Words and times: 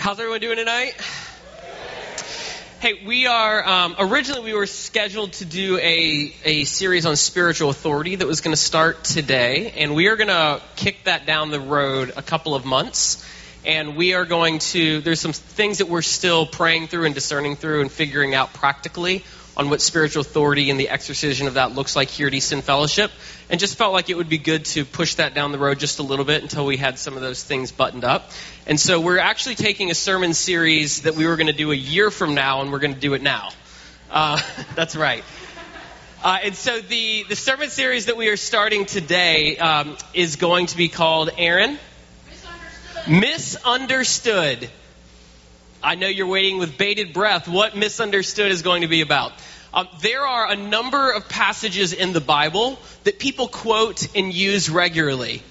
How's 0.00 0.18
everyone 0.18 0.40
doing 0.40 0.56
tonight? 0.56 0.94
Hey, 2.80 3.04
we 3.04 3.26
are 3.26 3.68
um, 3.68 3.96
originally 3.98 4.40
we 4.40 4.54
were 4.54 4.64
scheduled 4.64 5.34
to 5.34 5.44
do 5.44 5.76
a 5.76 6.34
a 6.42 6.64
series 6.64 7.04
on 7.04 7.16
spiritual 7.16 7.68
authority 7.68 8.16
that 8.16 8.26
was 8.26 8.40
going 8.40 8.54
to 8.54 8.60
start 8.60 9.04
today, 9.04 9.74
and 9.76 9.94
we 9.94 10.08
are 10.08 10.16
going 10.16 10.28
to 10.28 10.62
kick 10.74 11.04
that 11.04 11.26
down 11.26 11.50
the 11.50 11.60
road 11.60 12.14
a 12.16 12.22
couple 12.22 12.54
of 12.54 12.64
months. 12.64 13.22
And 13.66 13.94
we 13.94 14.14
are 14.14 14.24
going 14.24 14.60
to 14.72 15.02
there's 15.02 15.20
some 15.20 15.34
things 15.34 15.78
that 15.78 15.88
we're 15.90 16.00
still 16.00 16.46
praying 16.46 16.86
through 16.86 17.04
and 17.04 17.14
discerning 17.14 17.56
through 17.56 17.82
and 17.82 17.92
figuring 17.92 18.34
out 18.34 18.54
practically 18.54 19.22
on 19.60 19.68
what 19.68 19.82
spiritual 19.82 20.22
authority 20.22 20.70
and 20.70 20.80
the 20.80 20.88
exercision 20.88 21.46
of 21.46 21.54
that 21.54 21.72
looks 21.72 21.94
like 21.94 22.08
here 22.08 22.26
at 22.26 22.32
Easton 22.32 22.62
Fellowship, 22.62 23.10
and 23.50 23.60
just 23.60 23.76
felt 23.76 23.92
like 23.92 24.08
it 24.08 24.16
would 24.16 24.30
be 24.30 24.38
good 24.38 24.64
to 24.64 24.86
push 24.86 25.16
that 25.16 25.34
down 25.34 25.52
the 25.52 25.58
road 25.58 25.78
just 25.78 25.98
a 25.98 26.02
little 26.02 26.24
bit 26.24 26.40
until 26.40 26.64
we 26.64 26.78
had 26.78 26.98
some 26.98 27.14
of 27.14 27.20
those 27.20 27.44
things 27.44 27.70
buttoned 27.70 28.02
up. 28.02 28.30
And 28.66 28.80
so 28.80 29.02
we're 29.02 29.18
actually 29.18 29.56
taking 29.56 29.90
a 29.90 29.94
sermon 29.94 30.32
series 30.32 31.02
that 31.02 31.14
we 31.14 31.26
were 31.26 31.36
going 31.36 31.48
to 31.48 31.52
do 31.52 31.72
a 31.72 31.74
year 31.76 32.10
from 32.10 32.34
now, 32.34 32.62
and 32.62 32.72
we're 32.72 32.78
going 32.78 32.94
to 32.94 33.00
do 33.00 33.12
it 33.12 33.20
now. 33.20 33.50
Uh, 34.10 34.40
that's 34.76 34.96
right. 34.96 35.24
Uh, 36.24 36.38
and 36.42 36.56
so 36.56 36.80
the, 36.80 37.24
the 37.28 37.36
sermon 37.36 37.68
series 37.68 38.06
that 38.06 38.16
we 38.16 38.28
are 38.28 38.38
starting 38.38 38.86
today 38.86 39.58
um, 39.58 39.94
is 40.14 40.36
going 40.36 40.68
to 40.68 40.76
be 40.78 40.88
called 40.88 41.28
Aaron. 41.36 41.78
Misunderstood. 42.30 43.20
Misunderstood. 43.20 44.70
I 45.82 45.94
know 45.94 46.08
you're 46.08 46.26
waiting 46.26 46.58
with 46.58 46.76
bated 46.76 47.14
breath. 47.14 47.48
What 47.48 47.74
misunderstood 47.74 48.52
is 48.52 48.60
going 48.60 48.82
to 48.82 48.88
be 48.88 49.00
about? 49.00 49.32
Um, 49.72 49.88
there 50.00 50.22
are 50.26 50.50
a 50.50 50.56
number 50.56 51.12
of 51.12 51.28
passages 51.28 51.92
in 51.92 52.12
the 52.12 52.20
Bible 52.20 52.78
that 53.04 53.18
people 53.18 53.46
quote 53.46 54.16
and 54.16 54.32
use 54.32 54.68
regularly. 54.68 55.42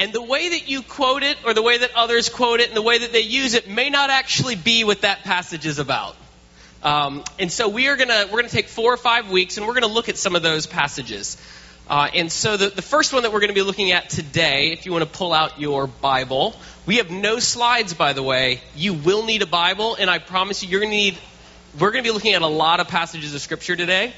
And 0.00 0.12
the 0.12 0.22
way 0.22 0.48
that 0.48 0.68
you 0.68 0.82
quote 0.82 1.22
it, 1.22 1.36
or 1.44 1.54
the 1.54 1.62
way 1.62 1.78
that 1.78 1.94
others 1.94 2.28
quote 2.28 2.60
it, 2.60 2.68
and 2.68 2.76
the 2.76 2.82
way 2.82 2.98
that 2.98 3.12
they 3.12 3.20
use 3.20 3.54
it 3.54 3.68
may 3.68 3.90
not 3.90 4.10
actually 4.10 4.56
be 4.56 4.82
what 4.82 5.02
that 5.02 5.22
passage 5.22 5.66
is 5.66 5.78
about. 5.78 6.16
Um, 6.82 7.22
and 7.38 7.52
so 7.52 7.68
we 7.68 7.88
are 7.88 7.96
gonna 7.96 8.26
we're 8.32 8.40
gonna 8.40 8.48
take 8.48 8.68
four 8.68 8.92
or 8.92 8.96
five 8.96 9.30
weeks, 9.30 9.58
and 9.58 9.66
we're 9.66 9.74
gonna 9.74 9.86
look 9.86 10.08
at 10.08 10.16
some 10.16 10.34
of 10.34 10.42
those 10.42 10.66
passages. 10.66 11.36
Uh, 11.90 12.08
and 12.14 12.30
so 12.30 12.56
the, 12.56 12.68
the 12.68 12.82
first 12.82 13.12
one 13.12 13.24
that 13.24 13.32
we're 13.32 13.40
going 13.40 13.48
to 13.48 13.54
be 13.54 13.62
looking 13.62 13.90
at 13.90 14.08
today, 14.08 14.70
if 14.70 14.86
you 14.86 14.92
want 14.92 15.02
to 15.02 15.10
pull 15.10 15.32
out 15.32 15.60
your 15.60 15.88
Bible, 15.88 16.54
we 16.86 16.98
have 16.98 17.10
no 17.10 17.40
slides, 17.40 17.94
by 17.94 18.12
the 18.12 18.22
way. 18.22 18.60
You 18.76 18.94
will 18.94 19.24
need 19.24 19.42
a 19.42 19.46
Bible, 19.46 19.96
and 19.96 20.08
I 20.08 20.20
promise 20.20 20.62
you, 20.62 20.68
you're 20.68 20.78
going 20.78 20.92
to 20.92 20.96
need. 20.96 21.18
We're 21.78 21.92
going 21.92 22.02
to 22.02 22.08
be 22.08 22.12
looking 22.12 22.34
at 22.34 22.42
a 22.42 22.48
lot 22.48 22.80
of 22.80 22.88
passages 22.88 23.32
of 23.32 23.40
Scripture 23.40 23.76
today 23.76 24.12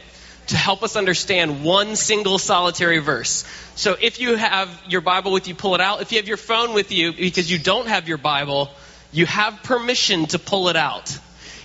to 0.47 0.56
help 0.56 0.83
us 0.83 0.97
understand 0.97 1.62
one 1.62 1.97
single 1.97 2.39
solitary 2.39 2.98
verse. 2.98 3.44
So 3.75 3.94
if 4.00 4.20
you 4.20 4.36
have 4.36 4.70
your 4.89 5.03
Bible 5.03 5.33
with 5.33 5.48
you, 5.48 5.55
pull 5.55 5.75
it 5.75 5.83
out. 5.83 6.00
If 6.00 6.12
you 6.12 6.19
have 6.19 6.27
your 6.27 6.39
phone 6.39 6.72
with 6.72 6.92
you 6.92 7.12
because 7.12 7.50
you 7.53 7.59
don't 7.59 7.89
have 7.89 8.09
your 8.09 8.17
Bible, 8.17 8.70
you 9.12 9.27
have 9.27 9.62
permission 9.64 10.25
to 10.28 10.39
pull 10.39 10.70
it 10.70 10.77
out. 10.77 11.19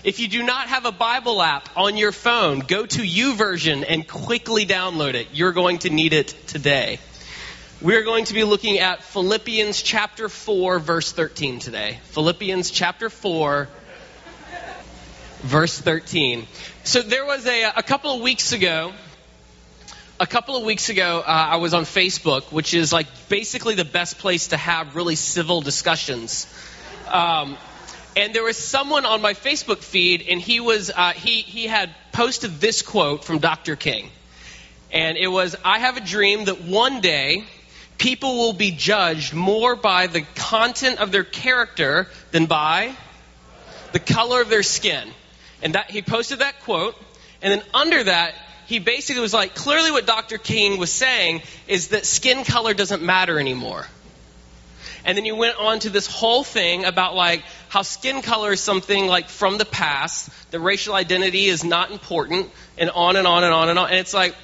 If 0.04 0.20
you 0.20 0.28
do 0.28 0.44
not 0.44 0.68
have 0.68 0.86
a 0.86 0.92
Bible 0.92 1.42
app 1.42 1.70
on 1.78 1.96
your 1.96 2.12
phone, 2.12 2.60
go 2.60 2.86
to 2.86 3.02
YouVersion 3.02 3.86
and 3.88 4.06
quickly 4.06 4.66
download 4.66 5.14
it. 5.14 5.28
You're 5.32 5.54
going 5.54 5.80
to 5.80 5.90
need 5.90 6.12
it 6.12 6.36
today. 6.48 7.00
We're 7.82 8.04
going 8.04 8.26
to 8.26 8.34
be 8.34 8.44
looking 8.44 8.80
at 8.80 9.04
Philippians 9.04 9.82
chapter 9.82 10.28
4, 10.28 10.80
verse 10.80 11.14
13 11.14 11.60
today. 11.60 12.00
Philippians 12.08 12.72
chapter 12.72 13.10
4, 13.10 13.70
verse 15.40 15.80
13. 15.80 16.48
So 16.84 17.02
there 17.02 17.26
was 17.26 17.46
a, 17.46 17.72
a 17.76 17.84
couple 17.84 18.16
of 18.16 18.22
weeks 18.22 18.52
ago, 18.52 18.94
a 20.20 20.28
couple 20.28 20.56
of 20.56 20.64
weeks 20.64 20.90
ago, 20.90 21.20
uh, 21.20 21.30
I 21.30 21.58
was 21.58 21.74
on 21.74 21.84
Facebook, 21.84 22.52
which 22.52 22.74
is 22.74 22.92
like 22.92 23.08
basically 23.30 23.76
the 23.76 23.86
best 23.86 24.18
place 24.18 24.48
to 24.48 24.58
have 24.58 24.96
really 24.96 25.16
civil 25.16 25.62
discussions. 25.62 26.52
Um, 27.08 27.58
and 28.16 28.34
there 28.34 28.44
was 28.44 28.58
someone 28.58 29.06
on 29.06 29.22
my 29.22 29.34
Facebook 29.34 29.78
feed, 29.78 30.26
and 30.28 30.42
he 30.42 30.60
was 30.60 30.90
uh, 30.90 31.12
he 31.12 31.42
he 31.42 31.68
had 31.68 31.94
posted 32.12 32.60
this 32.60 32.82
quote 32.82 33.24
from 33.24 33.38
Dr. 33.38 33.76
King, 33.76 34.10
and 34.92 35.18
it 35.18 35.28
was, 35.28 35.56
"I 35.64 35.80
have 35.80 35.98
a 35.98 36.02
dream 36.02 36.46
that 36.46 36.62
one 36.62 37.02
day." 37.02 37.44
People 38.00 38.38
will 38.38 38.54
be 38.54 38.70
judged 38.70 39.34
more 39.34 39.76
by 39.76 40.06
the 40.06 40.22
content 40.36 41.00
of 41.00 41.12
their 41.12 41.24
character 41.24 42.08
than 42.30 42.46
by 42.46 42.96
the 43.92 43.98
color 43.98 44.40
of 44.40 44.50
their 44.50 44.62
skin. 44.62 45.10
And 45.62 45.76
that 45.76 45.90
he 45.90 46.02
posted 46.02 46.40
that 46.40 46.62
quote, 46.62 46.96
and 47.42 47.52
then 47.52 47.68
under 47.74 48.04
that, 48.04 48.36
he 48.68 48.80
basically 48.80 49.22
was 49.22 49.34
like, 49.34 49.56
clearly 49.56 49.92
what 49.92 50.06
Dr. 50.06 50.38
King 50.38 50.78
was 50.78 50.92
saying 50.92 51.42
is 51.68 51.90
that 51.90 52.06
skin 52.06 52.44
color 52.44 52.74
doesn't 52.74 53.02
matter 53.02 53.40
anymore. 53.40 53.88
And 55.06 55.18
then 55.18 55.24
he 55.24 55.32
went 55.32 55.58
on 55.58 55.80
to 55.80 55.90
this 55.90 56.06
whole 56.06 56.44
thing 56.44 56.84
about 56.84 57.16
like 57.16 57.44
how 57.70 57.82
skin 57.82 58.22
color 58.22 58.52
is 58.52 58.60
something 58.60 59.08
like 59.08 59.30
from 59.30 59.58
the 59.58 59.64
past, 59.64 60.30
that 60.52 60.60
racial 60.60 60.94
identity 60.96 61.46
is 61.46 61.64
not 61.64 61.92
important, 61.92 62.52
and 62.78 62.90
on 62.90 63.16
and 63.16 63.26
on 63.26 63.46
and 63.46 63.54
on 63.54 63.70
and 63.70 63.80
on. 63.80 63.90
And 63.90 64.00
it's 64.00 64.14
like, 64.14 64.36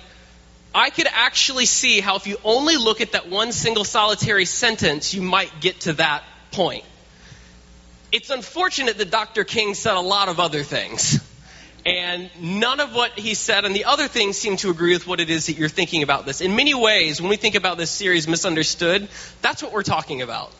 I 0.74 0.90
could 0.90 1.08
actually 1.12 1.66
see 1.66 2.00
how 2.00 2.16
if 2.16 2.26
you 2.26 2.38
only 2.46 2.78
look 2.78 3.02
at 3.02 3.12
that 3.12 3.30
one 3.30 3.52
single 3.52 3.84
solitary 3.84 4.46
sentence, 4.46 5.14
you 5.14 5.22
might 5.22 5.60
get 5.60 5.82
to 5.82 5.94
that 5.94 6.24
point. 6.52 6.86
It's 8.14 8.30
unfortunate 8.30 9.00
that 9.00 9.10
Dr. 9.10 9.44
King 9.44 9.74
said 9.74 9.96
a 9.96 10.00
lot 10.00 10.30
of 10.30 10.40
other 10.40 10.62
things. 10.62 11.20
And 11.84 12.30
none 12.40 12.80
of 12.80 12.94
what 12.94 13.18
he 13.18 13.34
said 13.34 13.66
and 13.66 13.76
the 13.76 13.86
other 13.86 14.08
things 14.08 14.38
seem 14.38 14.56
to 14.58 14.70
agree 14.70 14.94
with 14.94 15.08
what 15.08 15.20
it 15.20 15.32
is 15.32 15.48
that 15.48 15.58
you're 15.58 15.68
thinking 15.68 16.04
about 16.04 16.28
this. 16.28 16.40
In 16.40 16.56
many 16.56 16.76
ways, 16.76 17.20
when 17.20 17.32
we 17.32 17.38
think 17.38 17.56
about 17.56 17.80
this 17.80 17.90
series, 17.90 18.28
Misunderstood, 18.28 19.10
that's 19.42 19.64
what 19.64 19.74
we're 19.74 19.82
talking 19.82 20.22
about. 20.22 20.54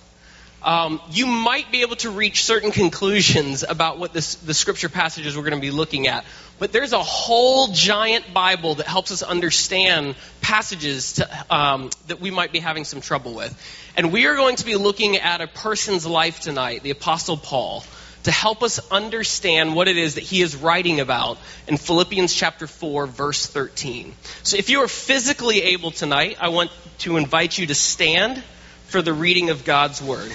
Um, 0.64 1.02
you 1.12 1.26
might 1.26 1.72
be 1.72 1.82
able 1.82 1.98
to 1.98 2.10
reach 2.10 2.46
certain 2.46 2.72
conclusions 2.72 3.64
about 3.68 4.00
what 4.00 4.14
this, 4.14 4.36
the 4.36 4.54
scripture 4.54 4.88
passages 4.88 5.36
we're 5.36 5.44
going 5.44 5.60
to 5.60 5.62
be 5.62 5.72
looking 5.72 6.08
at. 6.08 6.24
But 6.58 6.72
there's 6.72 6.94
a 6.94 7.04
whole 7.04 7.68
giant 7.74 8.34
Bible 8.34 8.76
that 8.76 8.88
helps 8.88 9.12
us 9.12 9.24
understand 9.24 10.16
passages 10.40 11.14
to, 11.14 11.46
um, 11.54 11.90
that 12.08 12.22
we 12.22 12.32
might 12.32 12.54
be 12.54 12.60
having 12.60 12.86
some 12.86 13.02
trouble 13.02 13.34
with. 13.34 13.54
And 13.98 14.14
we 14.14 14.26
are 14.28 14.36
going 14.36 14.56
to 14.56 14.66
be 14.66 14.78
looking 14.78 15.18
at 15.18 15.42
a 15.42 15.48
person's 15.48 16.06
life 16.06 16.40
tonight, 16.40 16.84
the 16.84 16.92
Apostle 16.92 17.38
Paul 17.38 17.84
to 18.24 18.32
help 18.32 18.64
us 18.64 18.80
understand 18.90 19.76
what 19.76 19.90
it 19.90 19.98
is 19.98 20.16
that 20.16 20.24
he 20.24 20.42
is 20.42 20.56
writing 20.56 21.02
about 21.02 21.38
in 21.68 21.76
Philippians 21.76 22.34
chapter 22.34 22.68
4 22.68 23.06
verse 23.06 23.46
13. 23.48 24.14
So 24.44 24.56
if 24.56 24.70
you 24.70 24.80
are 24.84 24.88
physically 24.88 25.62
able 25.62 25.92
tonight, 25.92 26.38
I 26.40 26.48
want 26.48 26.72
to 27.00 27.18
invite 27.18 27.58
you 27.58 27.68
to 27.68 27.76
stand 27.76 28.42
for 28.88 29.02
the 29.02 29.12
reading 29.12 29.50
of 29.50 29.66
God's 29.66 30.02
word. 30.02 30.32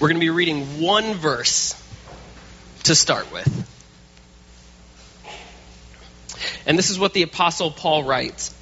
We're 0.00 0.08
going 0.08 0.16
to 0.16 0.24
be 0.24 0.30
reading 0.30 0.80
one 0.80 1.12
verse 1.12 1.74
to 2.84 2.94
start 2.94 3.30
with. 3.30 3.46
And 6.64 6.78
this 6.78 6.88
is 6.88 6.98
what 6.98 7.12
the 7.12 7.20
apostle 7.20 7.70
Paul 7.70 8.04
writes. 8.04 8.54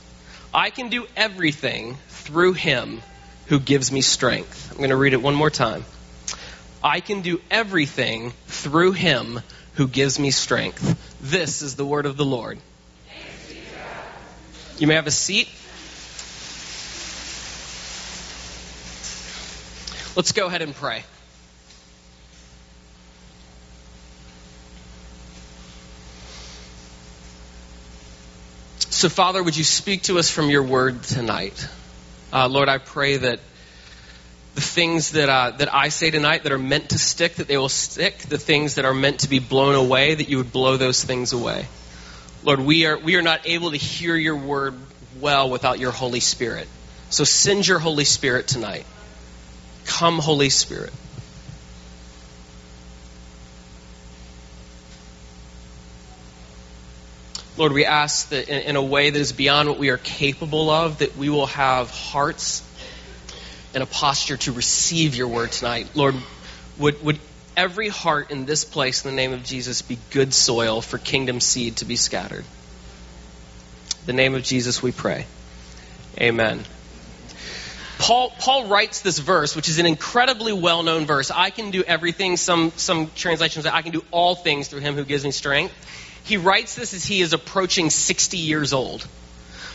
I 0.53 0.71
can 0.71 0.89
do 0.89 1.07
everything 1.17 1.97
through 2.09 2.55
him 2.55 3.03
who 3.47 3.61
gives 3.61 3.93
me 3.93 4.01
strength. 4.01 4.73
I'm 4.73 4.79
going 4.79 4.91
to 4.91 4.97
read 4.97 5.13
it 5.13 5.23
one 5.23 5.37
more 5.37 5.49
time. 5.49 5.85
I 6.83 6.99
can 6.99 7.23
do 7.23 7.41
everything 7.53 8.33
through 8.49 8.93
him 8.93 9.39
who 9.75 9.87
gives 9.87 10.19
me 10.19 10.33
strength. 10.33 10.99
This 11.21 11.63
is 11.63 11.77
the 11.77 11.87
word 11.87 12.07
of 12.07 12.17
the 12.17 12.25
Lord. 12.25 12.59
You 14.79 14.89
may 14.89 14.95
have 14.95 15.07
a 15.07 15.13
seat. 15.13 15.49
Let's 20.17 20.33
go 20.33 20.49
ahead 20.49 20.63
and 20.63 20.75
pray. 20.75 21.05
So, 28.99 29.09
Father, 29.09 29.41
would 29.41 29.57
you 29.57 29.63
speak 29.63 30.03
to 30.03 30.19
us 30.19 30.29
from 30.29 30.51
your 30.51 30.65
word 30.65 31.05
tonight? 31.05 31.69
Uh, 32.33 32.49
Lord, 32.49 32.69
I 32.69 32.79
pray 32.79 33.17
that 33.17 33.39
the 34.57 34.61
things 34.61 35.13
that, 35.13 35.29
uh, 35.29 35.53
that 35.53 35.73
I 35.73 35.91
say 35.91 36.11
tonight 36.11 36.43
that 36.43 36.51
are 36.51 36.59
meant 36.59 36.89
to 36.89 36.99
stick, 36.99 37.37
that 37.37 37.47
they 37.47 37.57
will 37.57 37.69
stick. 37.69 38.19
The 38.19 38.39
things 38.39 38.75
that 38.75 38.85
are 38.85 38.93
meant 38.93 39.21
to 39.21 39.29
be 39.29 39.39
blown 39.39 39.77
away, 39.77 40.17
that 40.17 40.29
you 40.29 40.39
would 40.39 40.51
blow 40.51 40.77
those 40.77 41.05
things 41.05 41.33
away. 41.33 41.67
Lord, 42.43 42.59
we 42.59 42.87
are, 42.87 42.99
we 42.99 43.15
are 43.15 43.23
not 43.23 43.47
able 43.47 43.71
to 43.71 43.77
hear 43.77 44.17
your 44.17 44.35
word 44.35 44.75
well 45.21 45.49
without 45.49 45.79
your 45.79 45.93
Holy 45.93 46.19
Spirit. 46.19 46.67
So 47.09 47.23
send 47.23 47.69
your 47.69 47.79
Holy 47.79 48.05
Spirit 48.05 48.49
tonight. 48.49 48.85
Come, 49.87 50.19
Holy 50.19 50.51
Spirit. 50.51 50.93
Lord, 57.59 57.73
we 57.73 57.85
ask 57.85 58.29
that 58.29 58.49
in, 58.49 58.63
in, 58.63 58.77
a 58.77 58.83
way 58.83 59.11
that 59.11 59.19
is 59.19 59.33
beyond 59.33 59.69
what 59.69 59.79
we 59.79 59.89
are 59.89 59.99
capable 59.99 60.71
of, 60.71 60.99
that 60.99 61.17
we 61.17 61.29
will 61.29 61.47
have 61.47 61.91
hearts 61.91 62.63
and 63.75 63.83
a 63.83 63.87
posture 63.87 64.37
to 64.37 64.53
receive 64.53 65.17
your 65.17 65.27
word 65.27 65.51
tonight. 65.51 65.89
Lord, 65.95 66.15
would, 66.79 67.03
would 67.03 67.19
every 67.57 67.89
heart 67.89 68.31
in 68.31 68.47
this 68.47 68.65
place, 68.65 69.05
in 69.05 69.11
the 69.11 69.17
name 69.17 69.33
of 69.33 69.43
Jesus, 69.43 69.83
be 69.83 69.99
good 70.11 70.33
soil 70.33 70.81
for 70.81 70.99
kingdom 70.99 71.41
seed 71.41 71.79
to 71.79 71.85
be 71.85 71.97
scattered? 71.97 72.45
In 74.03 74.07
the 74.07 74.13
name 74.13 74.37
of 74.37 74.45
Jesus, 74.45 74.81
we 74.81 74.93
pray. 74.93 75.27
Amen. 76.21 76.63
Paul, 77.99 78.31
Paul 78.39 78.69
writes 78.69 79.01
this 79.01 79.19
verse, 79.19 79.57
which 79.57 79.69
is 79.69 79.81
an 79.81 79.87
incredibly 79.87 80.53
well 80.53 80.85
known 80.85 81.07
verse. 81.07 81.33
I 81.33 81.51
can 81.51 81.73
do 81.73 81.83
everything. 81.83 82.37
Some, 82.37 82.71
some 82.77 83.11
translations 83.17 83.65
say, 83.65 83.71
I 83.73 83.83
can 83.83 83.91
do 83.91 84.05
all 84.13 84.37
things 84.37 84.69
through 84.69 84.81
him 84.81 84.95
who 84.95 85.05
gives 85.05 85.25
me 85.25 85.33
strength. 85.33 85.75
He 86.29 86.37
writes 86.37 86.75
this 86.75 86.93
as 86.93 87.07
he 87.07 87.23
is 87.23 87.33
approaching 87.33 87.89
60 87.89 88.37
years 88.37 88.75
old. 88.75 89.07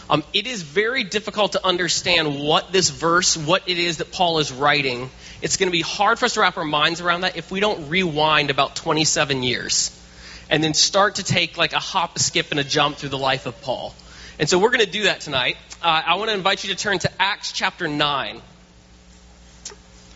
Um, 0.08 0.24
it 0.34 0.46
is 0.46 0.62
very 0.62 1.04
difficult 1.04 1.54
to 1.54 1.66
understand 1.66 2.40
what 2.40 2.72
this 2.72 2.92
verse, 2.92 3.36
what 3.36 3.68
it 3.68 3.80
is 3.80 3.98
that 3.98 4.12
Paul 4.12 4.38
is 4.38 4.52
writing. 4.52 5.10
It's 5.42 5.58
going 5.58 5.70
to 5.70 5.72
be 5.72 5.82
hard 5.82 6.20
for 6.20 6.26
us 6.26 6.36
to 6.36 6.42
wrap 6.42 6.56
our 6.58 6.64
minds 6.64 7.02
around 7.02 7.22
that 7.22 7.38
if 7.38 7.50
we 7.50 7.60
don't 7.60 7.90
rewind 7.90 8.52
about 8.52 8.76
27 8.76 9.42
years 9.42 10.00
and 10.48 10.64
then 10.64 10.76
start 10.76 11.16
to 11.16 11.24
take 11.24 11.58
like 11.58 11.74
a 11.74 11.80
hop, 11.80 12.18
a 12.18 12.20
skip, 12.20 12.52
and 12.52 12.60
a 12.60 12.64
jump 12.64 12.98
through 12.98 13.10
the 13.10 13.18
life 13.18 13.48
of 13.48 13.60
Paul. 13.64 13.96
And 14.38 14.48
so 14.48 14.60
we're 14.60 14.70
going 14.70 14.86
to 14.86 14.92
do 14.92 15.04
that 15.04 15.22
tonight. 15.22 15.58
Uh, 15.82 16.04
I 16.06 16.16
want 16.18 16.30
to 16.30 16.36
invite 16.36 16.64
you 16.64 16.70
to 16.70 16.80
turn 16.80 17.00
to 17.00 17.12
Acts 17.20 17.52
chapter 17.52 17.88
9. 17.88 18.42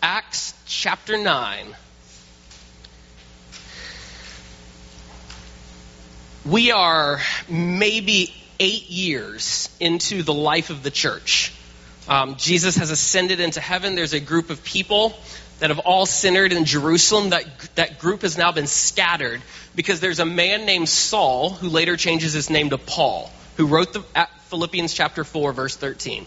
Acts 0.04 0.54
chapter 0.66 1.18
9. 1.18 1.74
We 6.48 6.72
are 6.72 7.20
maybe 7.48 8.34
eight 8.58 8.88
years 8.88 9.68
into 9.80 10.22
the 10.22 10.32
life 10.32 10.70
of 10.70 10.82
the 10.82 10.90
church. 10.90 11.52
Um, 12.08 12.36
Jesus 12.36 12.76
has 12.76 12.90
ascended 12.90 13.40
into 13.40 13.60
heaven. 13.60 13.94
There's 13.94 14.14
a 14.14 14.20
group 14.20 14.48
of 14.48 14.64
people 14.64 15.18
that 15.58 15.68
have 15.70 15.80
all 15.80 16.06
centered 16.06 16.52
in 16.52 16.64
Jerusalem. 16.64 17.30
That, 17.30 17.44
that 17.74 17.98
group 17.98 18.22
has 18.22 18.38
now 18.38 18.52
been 18.52 18.66
scattered 18.66 19.42
because 19.74 20.00
there's 20.00 20.20
a 20.20 20.24
man 20.24 20.64
named 20.64 20.88
Saul 20.88 21.50
who 21.50 21.68
later 21.68 21.96
changes 21.96 22.32
his 22.32 22.48
name 22.48 22.70
to 22.70 22.78
Paul 22.78 23.30
who 23.58 23.66
wrote 23.66 23.92
the, 23.92 24.04
Philippians 24.48 24.94
chapter 24.94 25.24
4, 25.24 25.52
verse 25.52 25.76
13. 25.76 26.24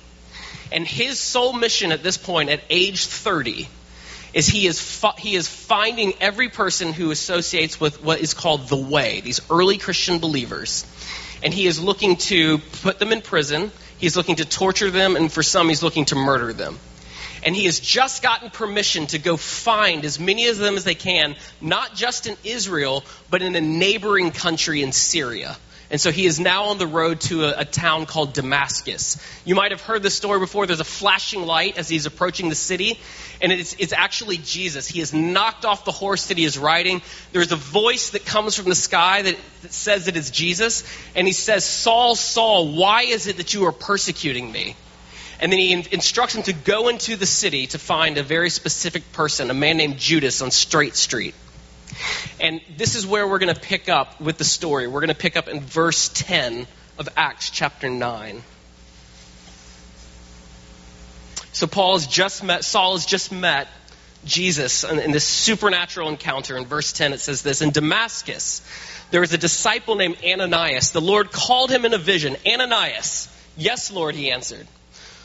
And 0.71 0.85
his 0.85 1.17
sole 1.17 1.53
mission 1.53 1.91
at 1.91 2.03
this 2.03 2.17
point, 2.17 2.49
at 2.49 2.61
age 2.69 3.05
30, 3.07 3.67
is 4.33 4.47
he 4.47 4.67
is, 4.67 4.79
fi- 4.79 5.13
he 5.17 5.35
is 5.35 5.47
finding 5.47 6.13
every 6.21 6.49
person 6.49 6.93
who 6.93 7.11
associates 7.11 7.79
with 7.79 8.03
what 8.03 8.19
is 8.19 8.33
called 8.33 8.67
the 8.67 8.77
way, 8.77 9.21
these 9.21 9.41
early 9.49 9.77
Christian 9.77 10.19
believers. 10.19 10.85
And 11.43 11.53
he 11.53 11.67
is 11.67 11.81
looking 11.81 12.17
to 12.17 12.59
put 12.81 12.99
them 12.99 13.11
in 13.11 13.21
prison, 13.21 13.71
he's 13.97 14.15
looking 14.15 14.37
to 14.37 14.45
torture 14.45 14.91
them, 14.91 15.15
and 15.15 15.31
for 15.31 15.43
some, 15.43 15.69
he's 15.69 15.83
looking 15.83 16.05
to 16.05 16.15
murder 16.15 16.53
them. 16.53 16.79
And 17.43 17.55
he 17.55 17.65
has 17.65 17.79
just 17.79 18.21
gotten 18.21 18.51
permission 18.51 19.07
to 19.07 19.19
go 19.19 19.35
find 19.35 20.05
as 20.05 20.19
many 20.19 20.47
of 20.47 20.57
them 20.57 20.75
as 20.75 20.83
they 20.83 20.95
can, 20.95 21.35
not 21.59 21.95
just 21.95 22.27
in 22.27 22.37
Israel, 22.43 23.03
but 23.31 23.41
in 23.41 23.55
a 23.55 23.61
neighboring 23.61 24.31
country 24.31 24.83
in 24.83 24.91
Syria. 24.91 25.57
And 25.91 25.99
so 25.99 26.09
he 26.09 26.25
is 26.25 26.39
now 26.39 26.65
on 26.67 26.77
the 26.77 26.87
road 26.87 27.19
to 27.21 27.43
a, 27.43 27.59
a, 27.59 27.65
town 27.65 28.05
called 28.05 28.31
Damascus. 28.31 29.21
You 29.43 29.55
might 29.55 29.71
have 29.71 29.81
heard 29.81 30.01
this 30.01 30.15
story 30.15 30.39
before. 30.39 30.65
There's 30.65 30.79
a 30.79 30.85
flashing 30.85 31.45
light 31.45 31.77
as 31.77 31.89
he's 31.89 32.05
approaching 32.05 32.47
the 32.47 32.55
city, 32.55 32.97
and 33.41 33.51
it's, 33.51 33.75
it's 33.77 33.91
actually 33.91 34.37
Jesus. 34.37 34.87
He 34.87 34.99
has 34.99 35.13
knocked 35.13 35.65
off 35.65 35.83
the 35.83 35.91
horse 35.91 36.27
that 36.27 36.37
he 36.37 36.45
is 36.45 36.57
riding. 36.57 37.01
There's 37.33 37.51
a 37.51 37.57
voice 37.57 38.11
that 38.11 38.25
comes 38.25 38.55
from 38.55 38.69
the 38.69 38.75
sky 38.75 39.23
that, 39.23 39.35
that 39.63 39.73
says 39.73 40.07
it's 40.07 40.31
Jesus, 40.31 40.85
and 41.13 41.27
he 41.27 41.33
says, 41.33 41.65
Saul, 41.65 42.15
Saul, 42.15 42.73
why 42.73 43.01
is 43.01 43.27
it 43.27 43.35
that 43.35 43.53
you 43.53 43.65
are 43.65 43.73
persecuting 43.73 44.49
me? 44.49 44.77
And 45.41 45.51
then 45.51 45.59
he 45.59 45.73
instructs 45.73 46.35
him 46.35 46.43
to 46.43 46.53
go 46.53 46.87
into 46.87 47.17
the 47.17 47.25
city 47.25 47.67
to 47.67 47.79
find 47.79 48.17
a 48.17 48.23
very 48.23 48.49
specific 48.49 49.11
person, 49.11 49.49
a 49.49 49.53
man 49.53 49.75
named 49.75 49.97
Judas 49.97 50.41
on 50.41 50.51
Straight 50.51 50.95
Street. 50.95 51.35
And 52.39 52.61
this 52.77 52.95
is 52.95 53.05
where 53.05 53.27
we're 53.27 53.39
going 53.39 53.53
to 53.53 53.61
pick 53.61 53.89
up 53.89 54.19
with 54.19 54.37
the 54.37 54.43
story. 54.43 54.87
We're 54.87 55.01
going 55.01 55.09
to 55.09 55.15
pick 55.15 55.37
up 55.37 55.47
in 55.47 55.61
verse 55.61 56.09
10 56.09 56.67
of 56.97 57.09
Acts 57.15 57.49
chapter 57.49 57.89
9. 57.89 58.43
So 61.53 61.67
Paul 61.67 61.93
has 61.93 62.07
just 62.07 62.43
met, 62.43 62.63
Saul 62.63 62.93
has 62.93 63.05
just 63.05 63.31
met 63.31 63.67
Jesus 64.25 64.83
in, 64.83 64.99
in 64.99 65.11
this 65.11 65.23
supernatural 65.23 66.09
encounter. 66.09 66.57
In 66.57 66.65
verse 66.65 66.93
10, 66.93 67.13
it 67.13 67.19
says 67.19 67.41
this 67.41 67.61
In 67.61 67.71
Damascus, 67.71 68.61
there 69.11 69.21
was 69.21 69.33
a 69.33 69.37
disciple 69.37 69.95
named 69.95 70.17
Ananias. 70.23 70.91
The 70.91 71.01
Lord 71.01 71.31
called 71.31 71.71
him 71.71 71.85
in 71.85 71.93
a 71.93 71.97
vision 71.97 72.37
Ananias. 72.45 73.27
Yes, 73.57 73.91
Lord, 73.91 74.15
he 74.15 74.31
answered. 74.31 74.67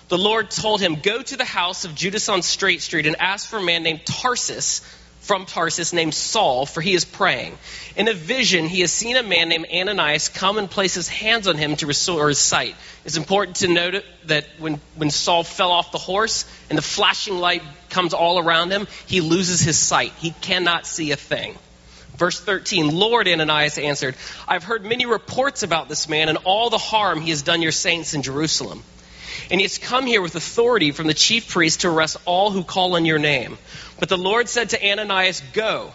The 0.09 0.19
Lord 0.19 0.51
told 0.51 0.81
him, 0.81 0.97
Go 1.01 1.23
to 1.23 1.37
the 1.37 1.45
house 1.45 1.85
of 1.85 1.95
Judas 1.95 2.29
on 2.29 2.43
Straight 2.43 2.83
Street 2.83 3.07
and 3.07 3.17
ask 3.17 3.49
for 3.49 3.59
a 3.59 3.63
man 3.63 3.83
named 3.83 4.05
Tarsus 4.05 4.83
from 5.27 5.45
Tarsus 5.45 5.93
named 5.93 6.15
Saul, 6.15 6.67
for 6.67 6.81
he 6.81 6.95
is 6.95 7.05
praying. 7.05 7.59
In 7.97 8.07
a 8.07 8.15
vision, 8.15 8.67
he 8.67 8.81
has 8.81 8.93
seen 8.93 9.17
a 9.17 9.25
man 9.25 9.49
named 9.49 9.67
Ananias 9.75 10.29
come 10.29 10.57
and 10.57 10.71
place 10.71 10.95
his 10.95 11.09
hands 11.09 11.49
on 11.49 11.57
him 11.57 11.75
to 11.77 11.87
restore 11.87 12.29
his 12.29 12.39
sight. 12.39 12.77
It's 13.05 13.17
important 13.17 13.57
to 13.57 13.69
note 13.69 14.05
that 14.27 14.47
when, 14.59 14.81
when 14.95 15.11
Saul 15.11 15.43
fell 15.43 15.73
off 15.73 15.91
the 15.91 15.99
horse 15.99 16.45
and 16.71 16.79
the 16.79 16.83
flashing 16.83 17.39
light 17.39 17.63
comes 17.91 18.15
all 18.15 18.39
around 18.39 18.71
him, 18.71 18.87
he 19.07 19.21
loses 19.21 19.61
his 19.61 19.77
sight. 19.77 20.13
He 20.19 20.31
cannot 20.31 20.87
see 20.87 21.11
a 21.11 21.17
thing. 21.17 21.57
Verse 22.17 22.41
13 22.41 22.95
Lord, 22.97 23.27
Ananias 23.27 23.79
answered, 23.79 24.15
I've 24.47 24.63
heard 24.63 24.85
many 24.85 25.07
reports 25.07 25.65
about 25.65 25.89
this 25.89 26.09
man 26.09 26.29
and 26.29 26.39
all 26.45 26.71
the 26.71 26.79
harm 26.79 27.21
he 27.21 27.31
has 27.31 27.43
done 27.43 27.63
your 27.63 27.73
saints 27.73 28.15
in 28.15 28.23
Jerusalem. 28.23 28.85
And 29.51 29.61
he 29.61 29.65
has 29.65 29.79
come 29.79 30.07
here 30.07 30.23
with 30.23 30.35
authority 30.35 30.93
from 30.93 31.07
the 31.07 31.15
chief 31.15 31.49
priest 31.49 31.83
to 31.83 31.89
arrest 31.89 32.17
all 32.25 32.51
who 32.51 32.65
call 32.65 32.97
on 32.97 33.05
your 33.05 33.19
name. 33.19 33.59
But 33.99 34.09
the 34.09 34.19
Lord 34.19 34.49
said 34.49 34.71
to 34.71 34.91
Ananias, 34.91 35.43
Go. 35.53 35.93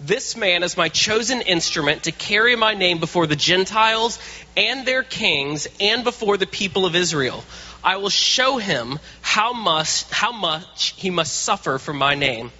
This 0.00 0.36
man 0.36 0.64
is 0.64 0.76
my 0.76 0.88
chosen 0.88 1.40
instrument 1.40 2.04
to 2.04 2.12
carry 2.12 2.56
my 2.56 2.74
name 2.74 2.98
before 2.98 3.26
the 3.26 3.36
Gentiles 3.36 4.18
and 4.56 4.84
their 4.84 5.02
kings 5.02 5.68
and 5.80 6.02
before 6.02 6.36
the 6.36 6.46
people 6.46 6.84
of 6.84 6.96
Israel. 6.96 7.44
I 7.82 7.98
will 7.98 8.10
show 8.10 8.56
him 8.56 8.98
how 9.22 9.52
much, 9.52 10.04
how 10.10 10.32
much 10.32 10.94
he 10.96 11.10
must 11.10 11.34
suffer 11.42 11.78
for 11.78 11.92
my 11.92 12.16
name. 12.16 12.50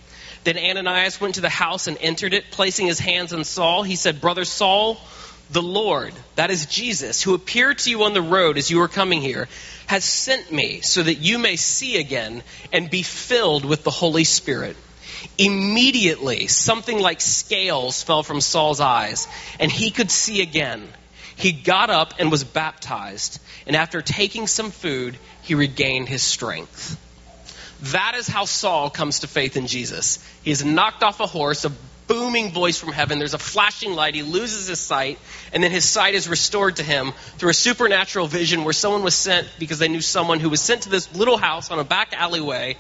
Then 0.45 0.59
Ananias 0.59 1.21
went 1.21 1.37
to 1.37 1.41
the 1.41 1.49
house 1.49 1.87
and 1.87 1.97
entered 2.01 2.35
it, 2.35 2.51
placing 2.51 2.87
his 2.87 2.99
hands 2.99 3.33
on 3.33 3.45
Saul. 3.45 3.83
He 3.83 3.97
said, 3.97 4.21
Brother 4.21 4.45
Saul, 4.45 5.01
the 5.50 5.62
Lord, 5.62 6.12
that 6.37 6.50
is 6.50 6.67
Jesus, 6.67 7.23
who 7.23 7.35
appeared 7.35 7.79
to 7.79 7.91
you 7.91 8.05
on 8.05 8.14
the 8.14 8.23
road 8.23 8.58
as 8.58 8.70
you 8.70 8.79
were 8.79 8.88
coming 8.88 9.20
here, 9.20 9.49
has 9.87 10.05
sent 10.05 10.50
me 10.50 10.81
so 10.81 11.02
that 11.02 11.17
you 11.17 11.38
may 11.38 11.56
see 11.56 11.99
again 11.99 12.43
and 12.73 12.91
be 12.91 13.02
filled 13.02 13.64
with 13.64 13.85
the 13.85 13.91
Holy 13.91 14.25
Spirit. 14.25 14.76
Immediately, 15.38 16.46
something 16.46 16.99
like 16.99 17.20
scales 17.20 18.02
fell 18.02 18.23
from 18.23 18.41
Saul's 18.41 18.81
eyes, 18.81 19.29
and 19.61 19.70
he 19.70 19.91
could 19.91 20.11
see 20.11 20.43
again. 20.43 20.88
He 21.37 21.52
got 21.52 21.90
up 21.90 22.14
and 22.19 22.31
was 22.31 22.44
baptized, 22.44 23.40
and 23.67 23.76
after 23.76 24.02
taking 24.02 24.47
some 24.47 24.70
food, 24.70 25.19
he 25.43 25.55
regained 25.55 26.08
his 26.08 26.23
strength. 26.23 27.00
That 27.93 28.14
is 28.14 28.26
how 28.26 28.44
Saul 28.44 28.88
comes 28.88 29.20
to 29.20 29.26
faith 29.26 29.56
in 29.56 29.67
Jesus. 29.67 30.25
He 30.43 30.50
is 30.50 30.64
knocked 30.64 31.02
off 31.02 31.20
a 31.20 31.26
horse, 31.26 31.67
booming 32.06 32.53
voice 32.53 32.78
from 32.78 32.93
heaven. 32.93 33.19
There's 33.19 33.35
a 33.35 33.38
flashing 33.38 33.93
light. 33.93 34.14
He 34.14 34.23
loses 34.23 34.67
his 34.67 34.81
sight, 34.81 35.19
and 35.52 35.62
then 35.62 35.71
his 35.71 35.85
sight 35.85 36.14
is 36.14 36.28
restored 36.28 36.76
to 36.76 36.83
him 36.83 37.12
through 37.38 37.50
a 37.50 37.55
supernatural 37.55 38.26
vision 38.26 38.64
where 38.64 38.73
someone 38.73 39.02
was 39.02 39.14
sent 39.14 39.49
because 39.59 39.78
they 39.78 39.88
knew 39.88 40.00
someone 40.00 40.40
who 40.40 40.50
was 40.50 40.61
sent 40.61 40.83
to 40.83 40.90
this 40.90 41.14
little 41.14 41.37
house 41.37 41.71
on 41.71 41.78
a 41.78 41.85
back 41.85 42.12
alleyway, 42.12 42.76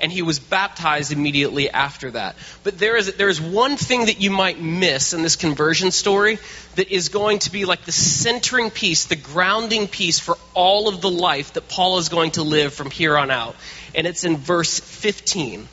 and 0.00 0.10
he 0.10 0.22
was 0.22 0.38
baptized 0.38 1.12
immediately 1.12 1.70
after 1.70 2.10
that. 2.10 2.36
But 2.62 2.78
there 2.78 2.96
is, 2.96 3.14
there 3.14 3.28
is 3.28 3.40
one 3.40 3.76
thing 3.76 4.06
that 4.06 4.20
you 4.20 4.30
might 4.30 4.60
miss 4.60 5.12
in 5.12 5.22
this 5.22 5.36
conversion 5.36 5.90
story 5.92 6.38
that 6.74 6.88
is 6.88 7.08
going 7.08 7.38
to 7.40 7.52
be 7.52 7.64
like 7.64 7.84
the 7.84 7.92
centering 7.92 8.70
piece, 8.70 9.04
the 9.06 9.16
grounding 9.16 9.86
piece 9.86 10.18
for 10.18 10.36
all 10.52 10.88
of 10.88 11.00
the 11.00 11.10
life 11.10 11.52
that 11.52 11.68
Paul 11.68 11.98
is 11.98 12.08
going 12.08 12.32
to 12.32 12.42
live 12.42 12.74
from 12.74 12.90
here 12.90 13.16
on 13.16 13.30
out. 13.30 13.54
And 13.94 14.06
it's 14.06 14.24
in 14.24 14.36
verse 14.36 14.80
15. 14.80 15.68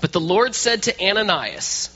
But 0.00 0.12
the 0.12 0.20
Lord 0.20 0.54
said 0.54 0.84
to 0.84 1.04
Ananias, 1.04 1.90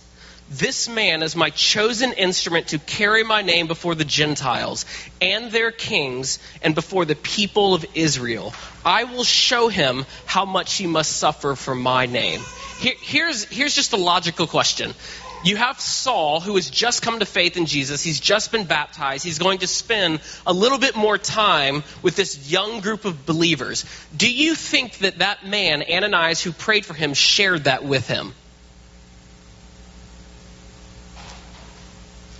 This 0.48 0.88
man 0.88 1.22
is 1.22 1.36
my 1.36 1.50
chosen 1.50 2.12
instrument 2.12 2.68
to 2.68 2.78
carry 2.78 3.24
my 3.24 3.42
name 3.42 3.66
before 3.66 3.94
the 3.94 4.04
Gentiles 4.04 4.84
and 5.20 5.50
their 5.50 5.70
kings 5.70 6.38
and 6.62 6.74
before 6.74 7.04
the 7.04 7.16
people 7.16 7.74
of 7.74 7.84
Israel. 7.94 8.54
I 8.84 9.04
will 9.04 9.24
show 9.24 9.68
him 9.68 10.06
how 10.26 10.44
much 10.44 10.74
he 10.74 10.86
must 10.86 11.12
suffer 11.12 11.54
for 11.54 11.74
my 11.74 12.06
name. 12.06 12.40
Here, 12.78 12.94
here's, 13.00 13.44
here's 13.44 13.74
just 13.74 13.92
a 13.92 13.98
logical 13.98 14.46
question 14.46 14.94
you 15.42 15.56
have 15.56 15.80
Saul, 15.80 16.40
who 16.40 16.56
has 16.56 16.68
just 16.68 17.02
come 17.02 17.20
to 17.20 17.26
faith 17.26 17.56
in 17.56 17.66
Jesus. 17.66 18.02
He's 18.02 18.20
just 18.20 18.52
been 18.52 18.64
baptized. 18.64 19.24
He's 19.24 19.38
going 19.38 19.60
to 19.60 19.66
spend 19.66 20.20
a 20.46 20.52
little 20.52 20.78
bit 20.78 20.96
more 20.96 21.16
time 21.16 21.82
with 22.02 22.16
this 22.16 22.50
young 22.50 22.80
group 22.80 23.04
of 23.04 23.24
believers. 23.24 23.84
Do 24.16 24.30
you 24.30 24.54
think 24.54 24.98
that 24.98 25.18
that 25.18 25.46
man, 25.46 25.82
Ananias, 25.82 26.42
who 26.42 26.52
prayed 26.52 26.84
for 26.84 26.94
him, 26.94 27.14
shared 27.14 27.64
that 27.64 27.84
with 27.84 28.06
him? 28.06 28.34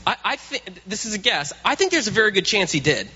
I, 0.07 0.17
I 0.25 0.37
think 0.37 0.83
this 0.87 1.07
is 1.07 1.15
a 1.15 1.19
guess. 1.19 1.53
I 1.65 1.75
think 1.75 1.93
there's 1.93 2.09
a 2.09 2.13
very 2.13 2.33
good 2.33 2.45
chance 2.45 2.73
he 2.73 2.81
did. 2.81 3.09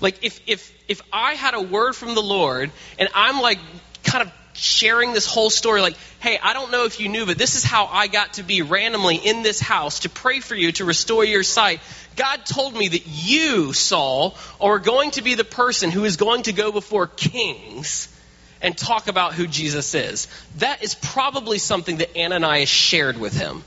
Like 0.00 0.24
if 0.24 0.40
if 0.46 0.72
if 0.88 1.02
I 1.12 1.34
had 1.34 1.54
a 1.54 1.60
word 1.60 1.94
from 1.94 2.14
the 2.14 2.22
Lord 2.22 2.70
and 2.98 3.08
I'm 3.14 3.40
like 3.40 3.58
kind 4.02 4.22
of 4.22 4.32
sharing 4.60 5.12
this 5.12 5.26
whole 5.26 5.50
story 5.50 5.80
like, 5.80 5.96
hey, 6.20 6.38
I 6.42 6.52
don't 6.52 6.70
know 6.70 6.84
if 6.84 7.00
you 7.00 7.08
knew, 7.08 7.24
but 7.24 7.38
this 7.38 7.54
is 7.54 7.64
how 7.64 7.86
I 7.86 8.08
got 8.08 8.34
to 8.34 8.42
be 8.42 8.62
randomly 8.62 9.16
in 9.16 9.42
this 9.42 9.58
house 9.58 10.00
to 10.00 10.10
pray 10.10 10.40
for 10.40 10.54
you 10.54 10.72
to 10.72 10.84
restore 10.84 11.24
your 11.24 11.42
sight. 11.42 11.80
God 12.16 12.44
told 12.44 12.74
me 12.74 12.88
that 12.88 13.06
you, 13.06 13.72
Saul, 13.72 14.36
are 14.60 14.78
going 14.78 15.12
to 15.12 15.22
be 15.22 15.34
the 15.34 15.44
person 15.44 15.90
who 15.90 16.04
is 16.04 16.16
going 16.16 16.42
to 16.42 16.52
go 16.52 16.72
before 16.72 17.06
kings 17.06 18.14
and 18.60 18.76
talk 18.76 19.08
about 19.08 19.32
who 19.32 19.46
Jesus 19.46 19.94
is. 19.94 20.28
That 20.58 20.82
is 20.82 20.94
probably 20.94 21.56
something 21.56 21.96
that 21.98 22.14
Ananias 22.14 22.68
shared 22.68 23.18
with 23.18 23.32
him. 23.32 23.64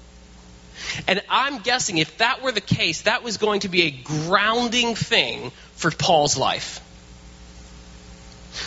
And 1.07 1.23
I'm 1.27 1.59
guessing 1.59 1.97
if 1.97 2.19
that 2.19 2.43
were 2.43 2.51
the 2.51 2.61
case, 2.61 3.03
that 3.03 3.23
was 3.23 3.37
going 3.37 3.61
to 3.61 3.69
be 3.69 3.83
a 3.83 3.91
grounding 3.91 4.93
thing 4.93 5.51
for 5.75 5.89
Paul's 5.89 6.37
life. 6.37 6.81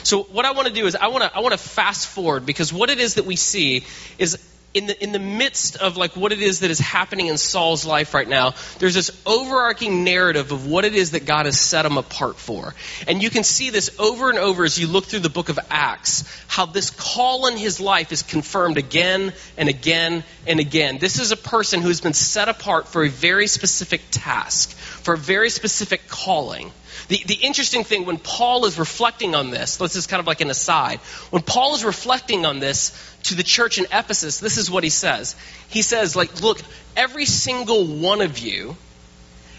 So 0.02 0.24
what 0.24 0.44
I 0.44 0.52
want 0.52 0.68
to 0.68 0.74
do 0.74 0.86
is 0.86 0.94
I 0.94 1.08
want 1.08 1.24
to 1.24 1.36
I 1.36 1.40
want 1.40 1.52
to 1.52 1.58
fast 1.58 2.06
forward 2.06 2.46
because 2.46 2.72
what 2.72 2.90
it 2.90 2.98
is 2.98 3.14
that 3.14 3.24
we 3.24 3.36
see 3.36 3.84
is 4.18 4.38
in 4.76 4.86
the 4.86 5.02
in 5.02 5.12
the 5.12 5.18
midst 5.18 5.76
of 5.76 5.96
like 5.96 6.16
what 6.16 6.32
it 6.32 6.42
is 6.42 6.60
that 6.60 6.70
is 6.70 6.78
happening 6.78 7.28
in 7.28 7.38
Saul's 7.38 7.86
life 7.86 8.12
right 8.12 8.28
now, 8.28 8.52
there's 8.78 8.92
this 8.92 9.10
overarching 9.24 10.04
narrative 10.04 10.52
of 10.52 10.66
what 10.66 10.84
it 10.84 10.94
is 10.94 11.12
that 11.12 11.24
God 11.24 11.46
has 11.46 11.58
set 11.58 11.86
him 11.86 11.96
apart 11.96 12.36
for. 12.36 12.74
And 13.08 13.22
you 13.22 13.30
can 13.30 13.42
see 13.42 13.70
this 13.70 13.98
over 13.98 14.28
and 14.28 14.38
over 14.38 14.64
as 14.64 14.78
you 14.78 14.86
look 14.86 15.06
through 15.06 15.20
the 15.20 15.30
book 15.30 15.48
of 15.48 15.58
Acts, 15.70 16.24
how 16.46 16.66
this 16.66 16.90
call 16.90 17.46
in 17.46 17.56
his 17.56 17.80
life 17.80 18.12
is 18.12 18.22
confirmed 18.22 18.76
again 18.76 19.32
and 19.56 19.70
again 19.70 20.24
and 20.46 20.60
again. 20.60 20.98
This 20.98 21.18
is 21.18 21.32
a 21.32 21.38
person 21.38 21.80
who's 21.80 22.02
been 22.02 22.12
set 22.12 22.50
apart 22.50 22.86
for 22.86 23.02
a 23.02 23.08
very 23.08 23.46
specific 23.46 24.02
task, 24.10 24.72
for 24.72 25.14
a 25.14 25.18
very 25.18 25.48
specific 25.48 26.06
calling. 26.06 26.70
The, 27.08 27.22
the 27.26 27.34
interesting 27.34 27.84
thing 27.84 28.04
when 28.04 28.18
Paul 28.18 28.66
is 28.66 28.78
reflecting 28.78 29.34
on 29.34 29.50
this, 29.50 29.76
this 29.76 29.96
is 29.96 30.06
kind 30.06 30.20
of 30.20 30.26
like 30.26 30.40
an 30.40 30.50
aside, 30.50 30.98
when 31.30 31.42
Paul 31.42 31.74
is 31.74 31.84
reflecting 31.84 32.46
on 32.46 32.58
this 32.58 32.92
to 33.24 33.34
the 33.34 33.42
church 33.42 33.78
in 33.78 33.84
Ephesus, 33.86 34.40
this 34.40 34.56
is 34.56 34.70
what 34.70 34.84
he 34.84 34.90
says. 34.90 35.36
He 35.68 35.82
says, 35.82 36.16
like, 36.16 36.42
look, 36.42 36.60
every 36.96 37.26
single 37.26 37.86
one 37.86 38.20
of 38.20 38.38
you 38.38 38.76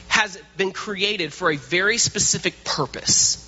has 0.07 0.41
been 0.55 0.71
created 0.71 1.33
for 1.33 1.51
a 1.51 1.57
very 1.57 1.97
specific 1.97 2.63
purpose. 2.63 3.43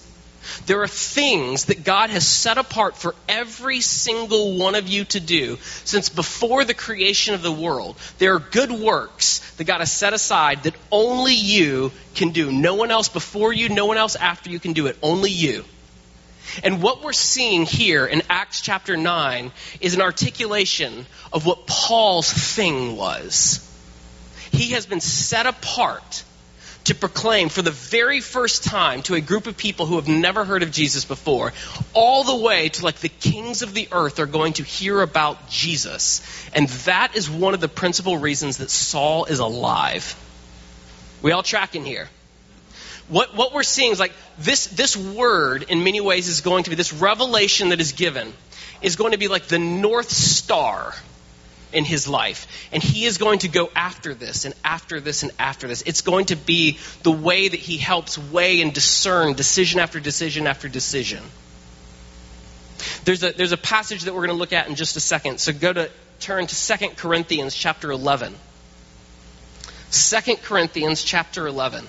There 0.65 0.81
are 0.81 0.87
things 0.87 1.65
that 1.65 1.83
God 1.83 2.09
has 2.09 2.27
set 2.27 2.57
apart 2.57 2.97
for 2.97 3.15
every 3.27 3.81
single 3.81 4.57
one 4.57 4.75
of 4.75 4.87
you 4.87 5.05
to 5.05 5.19
do 5.19 5.57
since 5.85 6.09
before 6.09 6.65
the 6.65 6.73
creation 6.73 7.33
of 7.33 7.41
the 7.41 7.51
world. 7.51 7.97
There 8.17 8.35
are 8.35 8.39
good 8.39 8.71
works 8.71 9.39
that 9.57 9.65
God 9.65 9.79
has 9.79 9.91
set 9.91 10.13
aside 10.13 10.63
that 10.63 10.75
only 10.91 11.35
you 11.35 11.91
can 12.15 12.29
do. 12.29 12.51
No 12.51 12.75
one 12.75 12.91
else 12.91 13.09
before 13.09 13.53
you, 13.53 13.69
no 13.69 13.85
one 13.85 13.97
else 13.97 14.15
after 14.15 14.49
you 14.49 14.59
can 14.59 14.73
do 14.73 14.87
it. 14.87 14.97
Only 15.01 15.31
you. 15.31 15.65
And 16.63 16.81
what 16.81 17.03
we're 17.03 17.13
seeing 17.13 17.65
here 17.65 18.05
in 18.05 18.23
Acts 18.29 18.61
chapter 18.61 18.97
9 18.97 19.51
is 19.81 19.93
an 19.93 20.01
articulation 20.01 21.05
of 21.31 21.45
what 21.45 21.67
Paul's 21.67 22.31
thing 22.31 22.97
was. 22.97 23.65
He 24.51 24.71
has 24.71 24.85
been 24.85 24.99
set 24.99 25.45
apart 25.45 26.23
to 26.89 26.95
proclaim 26.95 27.49
for 27.49 27.61
the 27.61 27.71
very 27.71 28.19
first 28.19 28.63
time 28.63 29.03
to 29.03 29.15
a 29.15 29.21
group 29.21 29.47
of 29.47 29.55
people 29.55 29.85
who 29.85 29.95
have 29.95 30.07
never 30.07 30.43
heard 30.43 30.63
of 30.63 30.71
Jesus 30.71 31.05
before, 31.05 31.53
all 31.93 32.23
the 32.23 32.35
way 32.35 32.69
to 32.69 32.83
like 32.83 32.97
the 32.97 33.09
kings 33.09 33.61
of 33.61 33.73
the 33.73 33.87
earth 33.91 34.19
are 34.19 34.25
going 34.25 34.53
to 34.53 34.63
hear 34.63 35.01
about 35.01 35.49
Jesus. 35.49 36.21
And 36.53 36.67
that 36.85 37.15
is 37.15 37.29
one 37.29 37.53
of 37.53 37.61
the 37.61 37.67
principal 37.67 38.17
reasons 38.17 38.57
that 38.57 38.71
Saul 38.71 39.25
is 39.25 39.39
alive. 39.39 40.15
We 41.21 41.31
all 41.31 41.43
tracking 41.43 41.85
here. 41.85 42.09
What, 43.07 43.35
what 43.35 43.53
we're 43.53 43.63
seeing 43.63 43.91
is 43.91 43.99
like 43.99 44.13
this, 44.39 44.65
this 44.67 44.97
word, 44.97 45.65
in 45.69 45.83
many 45.83 46.01
ways, 46.01 46.27
is 46.27 46.41
going 46.41 46.63
to 46.63 46.69
be 46.71 46.75
this 46.75 46.93
revelation 46.93 47.69
that 47.69 47.79
is 47.79 47.91
given, 47.91 48.33
is 48.81 48.95
going 48.95 49.11
to 49.11 49.19
be 49.19 49.27
like 49.27 49.45
the 49.45 49.59
North 49.59 50.09
Star 50.09 50.95
in 51.71 51.85
his 51.85 52.07
life. 52.07 52.47
And 52.71 52.81
he 52.81 53.05
is 53.05 53.17
going 53.17 53.39
to 53.39 53.47
go 53.47 53.69
after 53.75 54.13
this 54.13 54.45
and 54.45 54.53
after 54.63 54.99
this 54.99 55.23
and 55.23 55.31
after 55.39 55.67
this. 55.67 55.81
It's 55.83 56.01
going 56.01 56.25
to 56.25 56.35
be 56.35 56.77
the 57.03 57.11
way 57.11 57.47
that 57.47 57.59
he 57.59 57.77
helps 57.77 58.17
weigh 58.17 58.61
and 58.61 58.73
discern 58.73 59.33
decision 59.33 59.79
after 59.79 59.99
decision 59.99 60.47
after 60.47 60.67
decision. 60.67 61.23
There's 63.03 63.23
a, 63.23 63.31
there's 63.31 63.51
a 63.51 63.57
passage 63.57 64.03
that 64.03 64.13
we're 64.13 64.27
going 64.27 64.37
to 64.37 64.39
look 64.39 64.53
at 64.53 64.67
in 64.67 64.75
just 64.75 64.95
a 64.95 65.01
second. 65.01 65.39
So 65.39 65.53
go 65.53 65.73
to 65.73 65.89
turn 66.19 66.47
to 66.47 66.77
2 66.77 66.89
Corinthians 66.95 67.55
chapter 67.55 67.91
11. 67.91 68.35
2 69.91 70.35
Corinthians 70.37 71.03
chapter 71.03 71.47
11. 71.47 71.85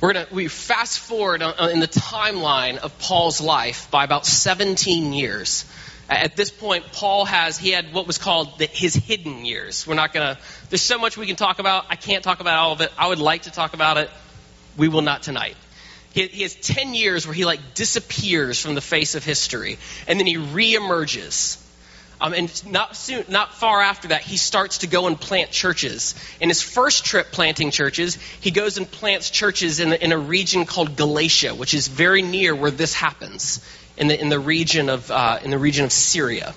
We're 0.00 0.12
going 0.12 0.26
to 0.26 0.34
we 0.34 0.48
fast 0.48 0.98
forward 0.98 1.42
in 1.42 1.80
the 1.80 1.88
timeline 1.88 2.76
of 2.76 2.98
Paul's 2.98 3.40
life 3.40 3.90
by 3.90 4.04
about 4.04 4.26
17 4.26 5.12
years. 5.12 5.64
At 6.08 6.36
this 6.36 6.50
point, 6.50 6.84
Paul 6.92 7.24
has, 7.24 7.58
he 7.58 7.70
had 7.70 7.92
what 7.92 8.06
was 8.06 8.18
called 8.18 8.58
the, 8.58 8.66
his 8.66 8.94
hidden 8.94 9.44
years. 9.44 9.86
We're 9.86 9.94
not 9.94 10.12
going 10.12 10.36
to, 10.36 10.40
there's 10.70 10.82
so 10.82 10.98
much 10.98 11.16
we 11.16 11.26
can 11.26 11.34
talk 11.34 11.58
about. 11.58 11.86
I 11.90 11.96
can't 11.96 12.22
talk 12.22 12.38
about 12.40 12.58
all 12.58 12.72
of 12.72 12.80
it. 12.80 12.92
I 12.96 13.08
would 13.08 13.18
like 13.18 13.42
to 13.42 13.50
talk 13.50 13.74
about 13.74 13.98
it. 13.98 14.08
We 14.76 14.86
will 14.86 15.02
not 15.02 15.24
tonight. 15.24 15.56
He, 16.12 16.26
he 16.28 16.42
has 16.42 16.54
10 16.54 16.94
years 16.94 17.26
where 17.26 17.34
he 17.34 17.44
like 17.44 17.74
disappears 17.74 18.60
from 18.60 18.76
the 18.76 18.80
face 18.80 19.16
of 19.16 19.24
history 19.24 19.78
and 20.06 20.20
then 20.20 20.28
he 20.28 20.36
reemerges. 20.36 21.60
Um, 22.20 22.32
and 22.32 22.66
not 22.72 22.96
soon, 22.96 23.24
not 23.28 23.54
far 23.54 23.82
after 23.82 24.08
that, 24.08 24.22
he 24.22 24.36
starts 24.38 24.78
to 24.78 24.86
go 24.86 25.06
and 25.08 25.20
plant 25.20 25.50
churches. 25.50 26.14
In 26.40 26.48
his 26.48 26.62
first 26.62 27.04
trip 27.04 27.30
planting 27.30 27.70
churches, 27.70 28.16
he 28.40 28.52
goes 28.52 28.78
and 28.78 28.90
plants 28.90 29.28
churches 29.28 29.80
in, 29.80 29.90
the, 29.90 30.02
in 30.02 30.12
a 30.12 30.18
region 30.18 30.64
called 30.64 30.96
Galatia, 30.96 31.54
which 31.54 31.74
is 31.74 31.88
very 31.88 32.22
near 32.22 32.54
where 32.54 32.70
this 32.70 32.94
happens 32.94 33.60
in 33.96 34.08
the, 34.08 34.20
in 34.20 34.28
the, 34.28 34.38
region, 34.38 34.88
of, 34.88 35.10
uh, 35.10 35.38
in 35.42 35.50
the 35.50 35.58
region 35.58 35.84
of 35.84 35.92
Syria. 35.92 36.54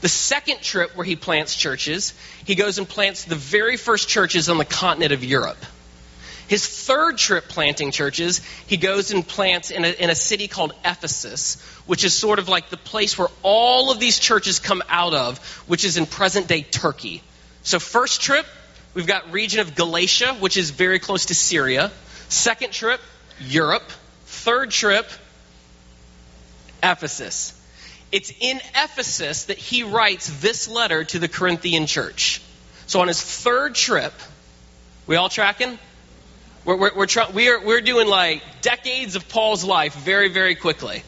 The 0.00 0.08
second 0.08 0.60
trip 0.60 0.96
where 0.96 1.04
he 1.04 1.16
plants 1.16 1.56
churches, 1.56 2.14
he 2.44 2.54
goes 2.54 2.78
and 2.78 2.88
plants 2.88 3.24
the 3.24 3.34
very 3.34 3.76
first 3.76 4.08
churches 4.08 4.48
on 4.48 4.58
the 4.58 4.64
continent 4.64 5.12
of 5.12 5.24
Europe. 5.24 5.58
His 6.48 6.66
third 6.66 7.16
trip 7.16 7.48
planting 7.48 7.92
churches, 7.92 8.42
he 8.66 8.76
goes 8.76 9.10
and 9.10 9.26
plants 9.26 9.70
in 9.70 9.84
a, 9.84 9.88
in 9.88 10.10
a 10.10 10.14
city 10.14 10.48
called 10.48 10.74
Ephesus, 10.84 11.62
which 11.86 12.04
is 12.04 12.12
sort 12.12 12.38
of 12.38 12.48
like 12.48 12.68
the 12.68 12.76
place 12.76 13.16
where 13.16 13.28
all 13.42 13.90
of 13.90 13.98
these 13.98 14.18
churches 14.18 14.58
come 14.58 14.82
out 14.88 15.14
of, 15.14 15.38
which 15.66 15.84
is 15.84 15.96
in 15.96 16.04
present 16.04 16.48
day 16.48 16.62
Turkey. 16.62 17.22
So, 17.62 17.78
first 17.78 18.20
trip, 18.20 18.44
we've 18.92 19.06
got 19.06 19.32
region 19.32 19.60
of 19.60 19.74
Galatia, 19.74 20.34
which 20.34 20.56
is 20.56 20.70
very 20.70 20.98
close 20.98 21.26
to 21.26 21.34
Syria. 21.34 21.90
Second 22.28 22.72
trip, 22.72 23.00
Europe. 23.40 23.88
Third 24.26 24.72
trip, 24.72 25.06
Ephesus. 26.82 27.58
It's 28.10 28.32
in 28.40 28.58
Ephesus 28.74 29.44
that 29.44 29.58
he 29.58 29.84
writes 29.84 30.28
this 30.40 30.68
letter 30.68 31.04
to 31.04 31.18
the 31.18 31.28
Corinthian 31.28 31.86
church. 31.86 32.42
So 32.86 33.00
on 33.00 33.08
his 33.08 33.22
third 33.22 33.74
trip, 33.74 34.12
we 35.06 35.16
all 35.16 35.28
tracking? 35.28 35.78
We're, 36.64 36.76
we're, 36.76 36.94
we're, 36.94 37.06
we're, 37.32 37.64
we're 37.64 37.80
doing 37.80 38.06
like 38.06 38.42
decades 38.60 39.16
of 39.16 39.28
Paul's 39.28 39.64
life 39.64 39.94
very, 39.94 40.28
very 40.28 40.54
quickly. 40.54 41.02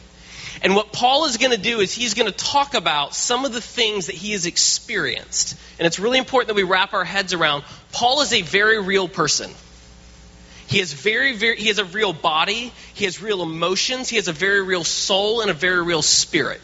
And 0.61 0.75
what 0.75 0.91
Paul 0.91 1.25
is 1.25 1.37
going 1.37 1.51
to 1.51 1.61
do 1.61 1.79
is 1.79 1.93
he's 1.93 2.13
going 2.13 2.31
to 2.31 2.37
talk 2.37 2.73
about 2.73 3.13
some 3.13 3.45
of 3.45 3.53
the 3.53 3.61
things 3.61 4.07
that 4.07 4.15
he 4.15 4.31
has 4.31 4.45
experienced. 4.45 5.57
And 5.77 5.85
it's 5.85 5.99
really 5.99 6.17
important 6.17 6.47
that 6.47 6.55
we 6.55 6.63
wrap 6.63 6.93
our 6.93 7.03
heads 7.03 7.33
around 7.33 7.63
Paul 7.91 8.21
is 8.21 8.33
a 8.33 8.41
very 8.41 8.81
real 8.81 9.07
person. 9.07 9.51
He 10.67 10.79
has 10.79 10.91
very, 10.91 11.35
very, 11.35 11.57
he 11.57 11.67
has 11.67 11.77
a 11.77 11.85
real 11.85 12.13
body, 12.13 12.71
he 12.93 13.05
has 13.05 13.21
real 13.21 13.43
emotions, 13.43 14.09
he 14.09 14.15
has 14.15 14.27
a 14.27 14.33
very 14.33 14.63
real 14.63 14.83
soul, 14.83 15.41
and 15.41 15.51
a 15.51 15.53
very 15.53 15.83
real 15.83 16.01
spirit. 16.01 16.59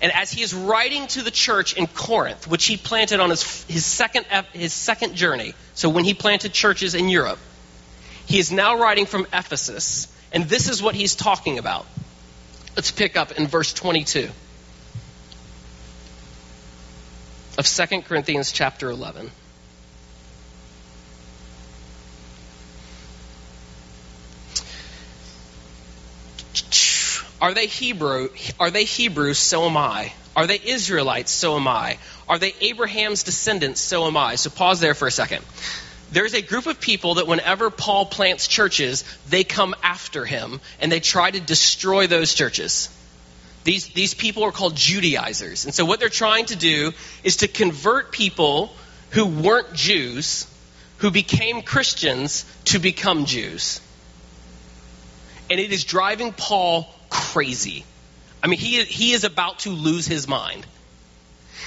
And 0.00 0.12
as 0.12 0.30
he 0.30 0.42
is 0.42 0.54
writing 0.54 1.06
to 1.08 1.22
the 1.22 1.30
church 1.30 1.74
in 1.74 1.86
Corinth, 1.86 2.46
which 2.48 2.66
he 2.66 2.76
planted 2.76 3.20
on 3.20 3.30
his, 3.30 3.64
his, 3.64 3.84
second, 3.84 4.26
his 4.52 4.72
second 4.72 5.14
journey, 5.14 5.54
so 5.74 5.88
when 5.88 6.04
he 6.04 6.14
planted 6.14 6.52
churches 6.52 6.94
in 6.94 7.08
Europe, 7.08 7.38
he 8.26 8.38
is 8.38 8.52
now 8.52 8.78
writing 8.78 9.06
from 9.06 9.26
Ephesus, 9.32 10.08
and 10.32 10.44
this 10.44 10.68
is 10.68 10.82
what 10.82 10.94
he's 10.94 11.14
talking 11.14 11.58
about. 11.58 11.86
Let's 12.76 12.90
pick 12.90 13.16
up 13.16 13.32
in 13.32 13.46
verse 13.46 13.72
22 13.72 14.28
of 17.58 17.66
2 17.66 18.02
Corinthians 18.02 18.52
chapter 18.52 18.90
11. 18.90 19.30
Are 27.40 27.54
they 27.54 27.66
Hebrew? 27.66 28.30
Are 28.58 28.70
they 28.70 28.84
Hebrews? 28.84 29.38
So 29.38 29.66
am 29.66 29.76
I. 29.76 30.12
Are 30.34 30.46
they 30.46 30.60
Israelites? 30.64 31.30
So 31.30 31.56
am 31.56 31.68
I. 31.68 31.98
Are 32.28 32.38
they 32.38 32.54
Abraham's 32.60 33.22
descendants? 33.22 33.80
So 33.80 34.06
am 34.06 34.16
I. 34.16 34.34
So 34.34 34.50
pause 34.50 34.80
there 34.80 34.94
for 34.94 35.06
a 35.06 35.10
second. 35.10 35.44
There's 36.10 36.34
a 36.34 36.42
group 36.42 36.66
of 36.66 36.80
people 36.80 37.14
that 37.14 37.26
whenever 37.26 37.70
Paul 37.70 38.06
plants 38.06 38.48
churches, 38.48 39.04
they 39.28 39.44
come 39.44 39.74
after 39.82 40.24
him 40.24 40.60
and 40.80 40.90
they 40.90 41.00
try 41.00 41.30
to 41.30 41.40
destroy 41.40 42.06
those 42.06 42.34
churches. 42.34 42.88
These, 43.64 43.88
these 43.88 44.14
people 44.14 44.44
are 44.44 44.52
called 44.52 44.74
Judaizers. 44.74 45.66
And 45.66 45.74
so 45.74 45.84
what 45.84 46.00
they're 46.00 46.08
trying 46.08 46.46
to 46.46 46.56
do 46.56 46.92
is 47.22 47.38
to 47.38 47.48
convert 47.48 48.12
people 48.12 48.72
who 49.10 49.26
weren't 49.26 49.74
Jews, 49.74 50.46
who 50.98 51.10
became 51.10 51.62
Christians, 51.62 52.44
to 52.66 52.78
become 52.78 53.26
Jews. 53.26 53.80
And 55.50 55.60
it 55.60 55.72
is 55.72 55.84
driving 55.84 56.32
Paul 56.32 56.88
crazy. 57.10 57.84
I 58.42 58.46
mean, 58.46 58.58
he, 58.58 58.84
he 58.84 59.12
is 59.12 59.24
about 59.24 59.60
to 59.60 59.70
lose 59.70 60.06
his 60.06 60.28
mind. 60.28 60.66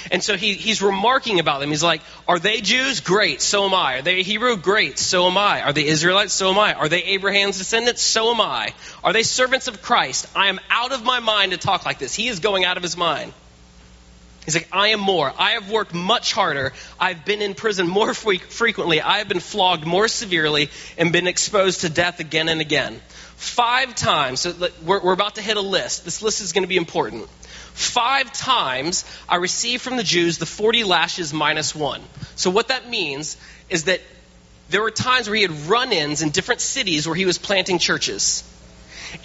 And 0.10 0.24
so 0.24 0.36
he, 0.36 0.54
he's 0.54 0.82
remarking 0.82 1.40
about 1.40 1.60
them. 1.60 1.70
He's 1.70 1.84
like, 1.84 2.02
Are 2.28 2.40
they 2.40 2.62
Jews? 2.62 3.02
Great, 3.02 3.42
so 3.42 3.66
am 3.66 3.74
I. 3.74 3.98
Are 3.98 4.02
they 4.02 4.24
Hebrew? 4.24 4.58
Great, 4.58 4.98
so 4.98 5.28
am 5.28 5.38
I. 5.38 5.62
Are 5.62 5.74
they 5.74 5.86
Israelites? 5.86 6.34
So 6.34 6.50
am 6.50 6.58
I. 6.58 6.74
Are 6.74 6.90
they 6.90 7.04
Abraham's 7.04 7.58
descendants? 7.58 8.02
So 8.02 8.32
am 8.32 8.42
I. 8.42 8.74
Are 9.04 9.14
they 9.14 9.24
servants 9.24 9.68
of 9.68 9.82
Christ? 9.82 10.28
I 10.36 10.48
am 10.48 10.60
out 10.70 10.92
of 10.92 11.04
my 11.04 11.20
mind 11.20 11.52
to 11.52 11.58
talk 11.58 11.86
like 11.86 12.00
this. 12.00 12.16
He 12.16 12.30
is 12.30 12.40
going 12.40 12.66
out 12.66 12.78
of 12.78 12.84
his 12.84 12.98
mind. 12.98 13.34
He's 14.46 14.56
like, 14.56 14.70
I 14.72 14.90
am 14.90 15.00
more. 15.00 15.32
I 15.38 15.52
have 15.52 15.70
worked 15.70 15.94
much 15.94 16.34
harder. 16.34 16.74
I've 17.00 17.26
been 17.26 17.44
in 17.44 17.54
prison 17.54 17.88
more 17.88 18.14
fre- 18.16 18.36
frequently. 18.50 19.00
I 19.00 19.20
have 19.20 19.28
been 19.28 19.40
flogged 19.40 19.86
more 19.86 20.08
severely 20.08 20.72
and 20.98 21.14
been 21.14 21.28
exposed 21.28 21.82
to 21.82 21.90
death 21.90 22.20
again 22.20 22.50
and 22.50 22.60
again. 22.60 23.00
Five 23.42 23.96
times, 23.96 24.42
so 24.42 24.54
we're, 24.84 25.02
we're 25.02 25.14
about 25.14 25.34
to 25.36 25.42
hit 25.42 25.58
a 25.58 25.62
list. 25.62 26.06
This 26.06 26.22
list 26.22 26.42
is 26.42 26.54
going 26.54 26.62
to 26.62 26.68
be 26.68 26.78
important. 26.78 27.28
Five 27.74 28.32
times 28.32 29.04
I 29.28 29.38
received 29.38 29.82
from 29.82 29.98
the 29.98 30.04
Jews 30.04 30.38
the 30.38 30.46
40 30.46 30.84
lashes 30.84 31.34
minus 31.34 31.74
one. 31.74 32.04
So 32.36 32.52
what 32.52 32.68
that 32.68 32.88
means 32.88 33.38
is 33.68 33.86
that 33.86 34.00
there 34.70 34.84
were 34.84 34.92
times 34.92 35.28
where 35.28 35.36
he 35.36 35.42
had 35.42 35.68
run 35.68 35.92
ins 35.92 36.22
in 36.22 36.30
different 36.30 36.62
cities 36.62 37.08
where 37.08 37.16
he 37.16 37.26
was 37.26 37.40
planting 37.40 37.80
churches. 37.80 38.44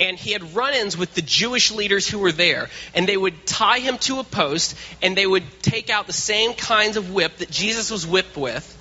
And 0.00 0.16
he 0.16 0.32
had 0.32 0.56
run 0.56 0.72
ins 0.72 0.96
with 0.96 1.12
the 1.12 1.20
Jewish 1.20 1.70
leaders 1.70 2.08
who 2.08 2.18
were 2.18 2.32
there. 2.32 2.70
And 2.94 3.06
they 3.06 3.18
would 3.18 3.46
tie 3.46 3.80
him 3.80 3.98
to 3.98 4.18
a 4.20 4.24
post 4.24 4.76
and 5.02 5.14
they 5.14 5.26
would 5.26 5.44
take 5.60 5.90
out 5.90 6.06
the 6.06 6.14
same 6.14 6.54
kinds 6.54 6.96
of 6.96 7.12
whip 7.12 7.36
that 7.36 7.50
Jesus 7.50 7.90
was 7.90 8.06
whipped 8.06 8.38
with. 8.38 8.72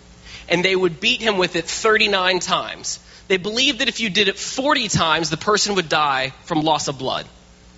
And 0.47 0.63
they 0.63 0.77
would 0.77 1.01
beat 1.01 1.19
him 1.19 1.37
with 1.37 1.57
it 1.57 1.65
39 1.65 2.39
times. 2.39 2.99
They 3.27 3.37
believed 3.37 3.79
that 3.79 3.87
if 3.87 3.99
you 3.99 4.09
did 4.09 4.27
it 4.27 4.37
40 4.37 4.87
times, 4.87 5.29
the 5.29 5.37
person 5.37 5.75
would 5.75 5.89
die 5.89 6.29
from 6.43 6.61
loss 6.61 6.87
of 6.87 6.99
blood. 6.99 7.25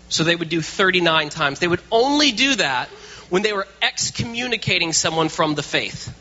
So 0.09 0.23
they 0.23 0.35
would 0.35 0.49
do 0.49 0.61
39 0.61 1.29
times. 1.29 1.59
They 1.59 1.67
would 1.67 1.81
only 1.91 2.31
do 2.31 2.55
that 2.55 2.89
when 3.29 3.41
they 3.41 3.53
were 3.53 3.67
excommunicating 3.81 4.93
someone 4.93 5.29
from 5.29 5.55
the 5.55 5.63
faith. 5.63 6.13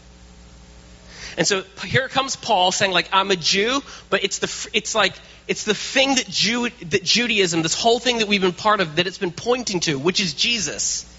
And 1.37 1.47
so 1.47 1.63
here 1.85 2.09
comes 2.09 2.35
Paul 2.35 2.73
saying, 2.73 2.93
like, 2.93 3.09
I'm 3.13 3.31
a 3.31 3.37
Jew, 3.37 3.83
but 4.09 4.25
it's 4.25 4.39
the 4.39 4.71
it's 4.73 4.95
like 4.95 5.13
it's 5.47 5.65
the 5.65 5.75
thing 5.75 6.15
that 6.15 6.27
Jew 6.29 6.71
that 6.71 7.05
Judaism, 7.05 7.63
this 7.63 7.75
whole 7.75 7.99
thing 7.99 8.19
that 8.19 8.29
we've 8.29 8.41
been 8.41 8.53
part 8.53 8.81
of, 8.81 8.97
that 8.97 9.07
it's 9.07 9.19
been 9.19 9.33
pointing 9.33 9.81
to, 9.81 9.99
which 9.99 10.21
is 10.21 10.33
Jesus. 10.33 11.13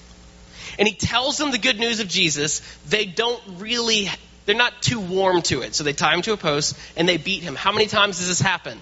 And 0.79 0.87
he 0.87 0.93
tells 0.93 1.37
them 1.37 1.51
the 1.51 1.57
good 1.57 1.79
news 1.79 1.99
of 1.99 2.07
Jesus. 2.07 2.61
They 2.89 3.05
don't 3.05 3.41
really 3.57 4.09
they're 4.47 4.55
not 4.55 4.81
too 4.81 4.99
warm 4.99 5.43
to 5.43 5.61
it. 5.61 5.75
So 5.75 5.83
they 5.83 5.93
tie 5.93 6.15
him 6.15 6.23
to 6.23 6.33
a 6.33 6.37
post 6.37 6.75
and 6.95 7.07
they 7.07 7.17
beat 7.17 7.43
him. 7.43 7.55
How 7.55 7.71
many 7.71 7.85
times 7.85 8.17
does 8.17 8.29
this 8.29 8.39
happen? 8.39 8.81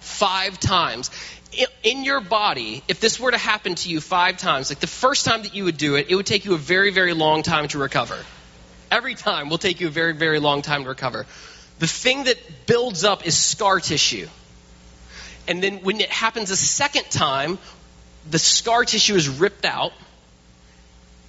Five 0.00 0.58
times 0.58 1.10
in 1.82 2.04
your 2.04 2.20
body, 2.20 2.82
if 2.88 3.00
this 3.00 3.18
were 3.18 3.30
to 3.30 3.38
happen 3.38 3.74
to 3.76 3.88
you 3.88 4.00
five 4.00 4.38
times, 4.38 4.70
like 4.70 4.80
the 4.80 4.86
first 4.86 5.24
time 5.24 5.42
that 5.42 5.54
you 5.54 5.64
would 5.64 5.76
do 5.76 5.94
it, 5.94 6.06
it 6.08 6.14
would 6.14 6.26
take 6.26 6.44
you 6.44 6.54
a 6.54 6.58
very, 6.58 6.90
very 6.90 7.12
long 7.12 7.42
time 7.42 7.68
to 7.68 7.78
recover. 7.78 8.18
Every 8.90 9.14
time 9.14 9.48
will 9.48 9.58
take 9.58 9.80
you 9.80 9.88
a 9.88 9.90
very, 9.90 10.12
very 10.12 10.38
long 10.38 10.62
time 10.62 10.82
to 10.84 10.88
recover. 10.88 11.26
The 11.78 11.86
thing 11.86 12.24
that 12.24 12.66
builds 12.66 13.04
up 13.04 13.26
is 13.26 13.36
scar 13.36 13.80
tissue. 13.80 14.28
And 15.48 15.62
then 15.62 15.78
when 15.78 16.00
it 16.00 16.10
happens 16.10 16.50
a 16.50 16.56
second 16.56 17.04
time, 17.10 17.58
the 18.30 18.38
scar 18.38 18.84
tissue 18.84 19.14
is 19.14 19.28
ripped 19.28 19.64
out, 19.64 19.92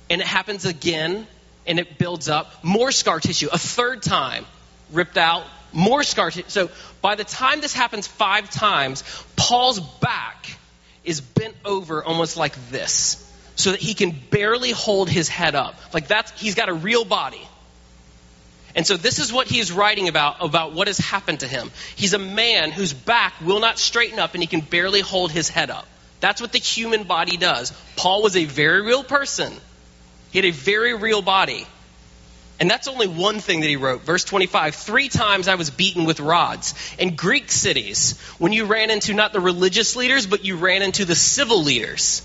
and 0.10 0.22
it 0.22 0.28
happens 0.28 0.66
again, 0.66 1.28
and 1.68 1.80
it 1.80 1.98
builds 1.98 2.30
up. 2.30 2.64
More 2.64 2.92
scar 2.92 3.20
tissue. 3.20 3.50
A 3.52 3.58
third 3.58 4.02
time, 4.02 4.46
ripped 4.92 5.18
out, 5.18 5.44
more 5.74 6.04
scar 6.04 6.32
tissue. 6.32 6.48
So 6.50 6.70
by 7.02 7.16
the 7.16 7.24
time 7.24 7.62
this 7.62 7.74
happens 7.74 8.08
five 8.08 8.50
times, 8.50 9.04
Paul's 9.36 9.80
back 9.80 10.58
is 11.04 11.22
bent 11.22 11.56
over 11.64 12.04
almost 12.04 12.38
like 12.38 12.56
this, 12.70 13.24
so 13.56 13.72
that 13.72 13.80
he 13.80 13.94
can 13.94 14.12
barely 14.12 14.72
hold 14.72 15.10
his 15.10 15.30
head 15.30 15.56
up. 15.56 15.76
Like 15.94 16.08
that's 16.08 16.40
he's 16.40 16.56
got 16.56 16.70
a 16.70 16.74
real 16.74 17.06
body. 17.06 17.42
And 18.76 18.86
so 18.86 18.96
this 18.96 19.18
is 19.18 19.34
what 19.34 19.48
he's 19.48 19.72
writing 19.72 20.08
about 20.08 20.38
about 20.42 20.74
what 20.74 20.88
has 20.88 21.00
happened 21.00 21.40
to 21.40 21.48
him. 21.48 21.72
He's 21.96 22.14
a 22.14 22.20
man 22.20 22.72
whose 22.72 22.94
back 22.94 23.34
will 23.42 23.60
not 23.60 23.80
straighten 23.80 24.20
up 24.20 24.34
and 24.34 24.44
he 24.44 24.48
can 24.48 24.62
barely 24.62 25.02
hold 25.02 25.32
his 25.32 25.50
head 25.50 25.72
up. 25.72 25.88
That's 26.20 26.42
what 26.42 26.52
the 26.52 26.60
human 26.60 27.04
body 27.04 27.38
does. 27.38 27.72
Paul 27.96 28.22
was 28.22 28.36
a 28.36 28.46
very 28.46 28.82
real 28.82 29.04
person. 29.04 29.54
He 30.32 30.40
had 30.40 30.46
a 30.46 30.52
very 30.52 30.94
real 30.94 31.22
body. 31.22 31.68
And 32.60 32.70
that's 32.70 32.88
only 32.88 33.08
one 33.08 33.40
thing 33.40 33.62
that 33.62 33.68
he 33.68 33.76
wrote. 33.76 34.02
Verse 34.02 34.24
25 34.24 34.76
Three 34.76 35.10
times 35.10 35.48
I 35.48 35.56
was 35.56 35.70
beaten 35.70 36.06
with 36.06 36.20
rods. 36.20 36.74
In 36.98 37.16
Greek 37.16 37.52
cities, 37.52 38.20
when 38.40 38.52
you 38.52 38.66
ran 38.66 38.90
into 38.90 39.14
not 39.14 39.32
the 39.32 39.40
religious 39.40 39.96
leaders, 39.96 40.26
but 40.26 40.44
you 40.44 40.58
ran 40.58 40.82
into 40.82 41.06
the 41.06 41.16
civil 41.16 41.64
leaders, 41.64 42.22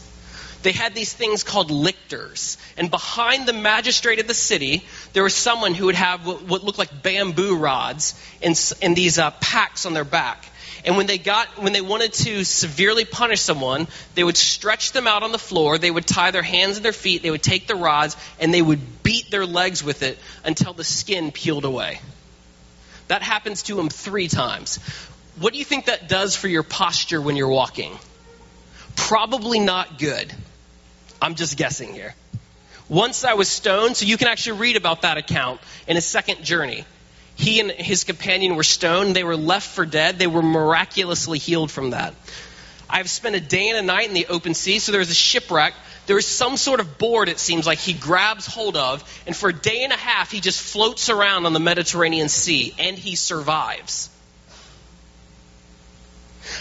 they 0.63 0.73
had 0.73 0.95
these 0.95 1.13
things 1.13 1.43
called 1.43 1.71
lictors. 1.71 2.57
And 2.77 2.91
behind 2.91 3.47
the 3.47 3.53
magistrate 3.53 4.21
of 4.21 4.27
the 4.27 4.35
city, 4.35 4.87
there 5.13 5.23
was 5.23 5.35
someone 5.35 5.75
who 5.75 5.87
would 5.87 5.97
have 5.97 6.25
what 6.25 6.65
looked 6.65 6.79
like 6.79 7.03
bamboo 7.03 7.57
rods 7.57 8.15
and, 8.41 8.59
and 8.81 8.97
these 8.97 9.19
uh, 9.19 9.33
packs 9.33 9.85
on 9.85 9.93
their 9.93 10.05
back. 10.05 10.47
And 10.85 10.97
when 10.97 11.07
they 11.07 11.19
got 11.19 11.47
when 11.63 11.73
they 11.73 11.81
wanted 11.81 12.13
to 12.15 12.45
severely 12.45 13.05
punish 13.05 13.41
someone, 13.41 13.87
they 14.15 14.25
would 14.25 14.37
stretch 14.37 14.93
them 14.93 15.07
out 15.07 15.23
on 15.23 15.31
the 15.31 15.39
floor, 15.39 15.79
they 15.79 15.91
would 15.91 16.07
tie 16.07 16.33
their 16.33 16.43
hands 16.43 16.77
and 16.77 16.85
their 16.85 16.93
feet, 16.93 17.23
they 17.23 17.31
would 17.31 17.43
take 17.43 17.67
the 17.67 17.77
rods 17.77 18.17
and 18.41 18.53
they 18.53 18.63
would 18.63 19.03
beat 19.03 19.31
their 19.31 19.47
legs 19.47 19.85
with 19.85 20.03
it 20.03 20.19
until 20.45 20.73
the 20.73 20.85
skin 20.85 21.31
peeled 21.31 21.65
away. 21.65 22.01
That 23.09 23.23
happens 23.23 23.63
to 23.65 23.75
them 23.75 23.89
3 23.89 24.29
times. 24.29 24.79
What 25.39 25.53
do 25.53 25.59
you 25.59 25.65
think 25.65 25.87
that 25.87 26.09
does 26.09 26.35
for 26.37 26.49
your 26.49 26.63
posture 26.63 27.21
when 27.21 27.37
you're 27.37 27.49
walking? 27.49 27.97
Probably 28.97 29.61
not 29.61 29.99
good. 29.99 30.33
I'm 31.21 31.37
just 31.37 31.57
guessing 31.57 31.95
here. 31.95 32.15
Once 32.89 33.25
I 33.25 33.35
was 33.35 33.49
stoned, 33.49 33.97
so 33.97 34.05
you 34.05 34.19
can 34.19 34.29
actually 34.29 34.59
read 34.59 34.77
about 34.77 35.03
that 35.03 35.17
account 35.17 35.61
in 35.87 35.97
a 35.97 36.01
second 36.01 36.45
journey. 36.45 36.85
He 37.37 37.61
and 37.61 37.71
his 37.71 38.05
companion 38.05 38.57
were 38.57 38.63
stoned. 38.63 39.17
They 39.17 39.25
were 39.25 39.37
left 39.37 39.69
for 39.69 39.87
dead. 39.87 40.19
They 40.19 40.27
were 40.27 40.43
miraculously 40.43 41.39
healed 41.39 41.71
from 41.71 41.91
that. 41.91 42.15
I've 42.89 43.09
spent 43.09 43.35
a 43.37 43.41
day 43.41 43.71
and 43.71 43.79
a 43.79 43.83
night 43.83 44.09
in 44.09 44.15
the 44.15 44.27
open 44.27 44.55
sea. 44.55 44.79
So 44.79 44.93
there's 44.93 45.11
a 45.11 45.15
shipwreck. 45.15 45.73
There 46.07 46.19
is 46.19 46.27
some 46.27 46.57
sort 46.57 46.81
of 46.81 46.99
board, 46.99 47.29
it 47.29 47.39
seems 47.39 47.67
like, 47.67 47.79
he 47.79 47.95
grabs 47.95 48.47
hold 48.47 48.77
of. 48.77 49.03
And 49.27 49.35
for 49.35 49.49
a 49.49 49.53
day 49.53 49.85
and 49.85 49.93
a 49.93 49.97
half, 49.97 50.31
he 50.31 50.41
just 50.41 50.61
floats 50.61 51.09
around 51.09 51.47
on 51.47 51.53
the 51.53 51.61
Mediterranean 51.61 52.29
Sea. 52.29 52.75
And 52.79 52.99
he 52.99 53.17
survives. 53.17 54.11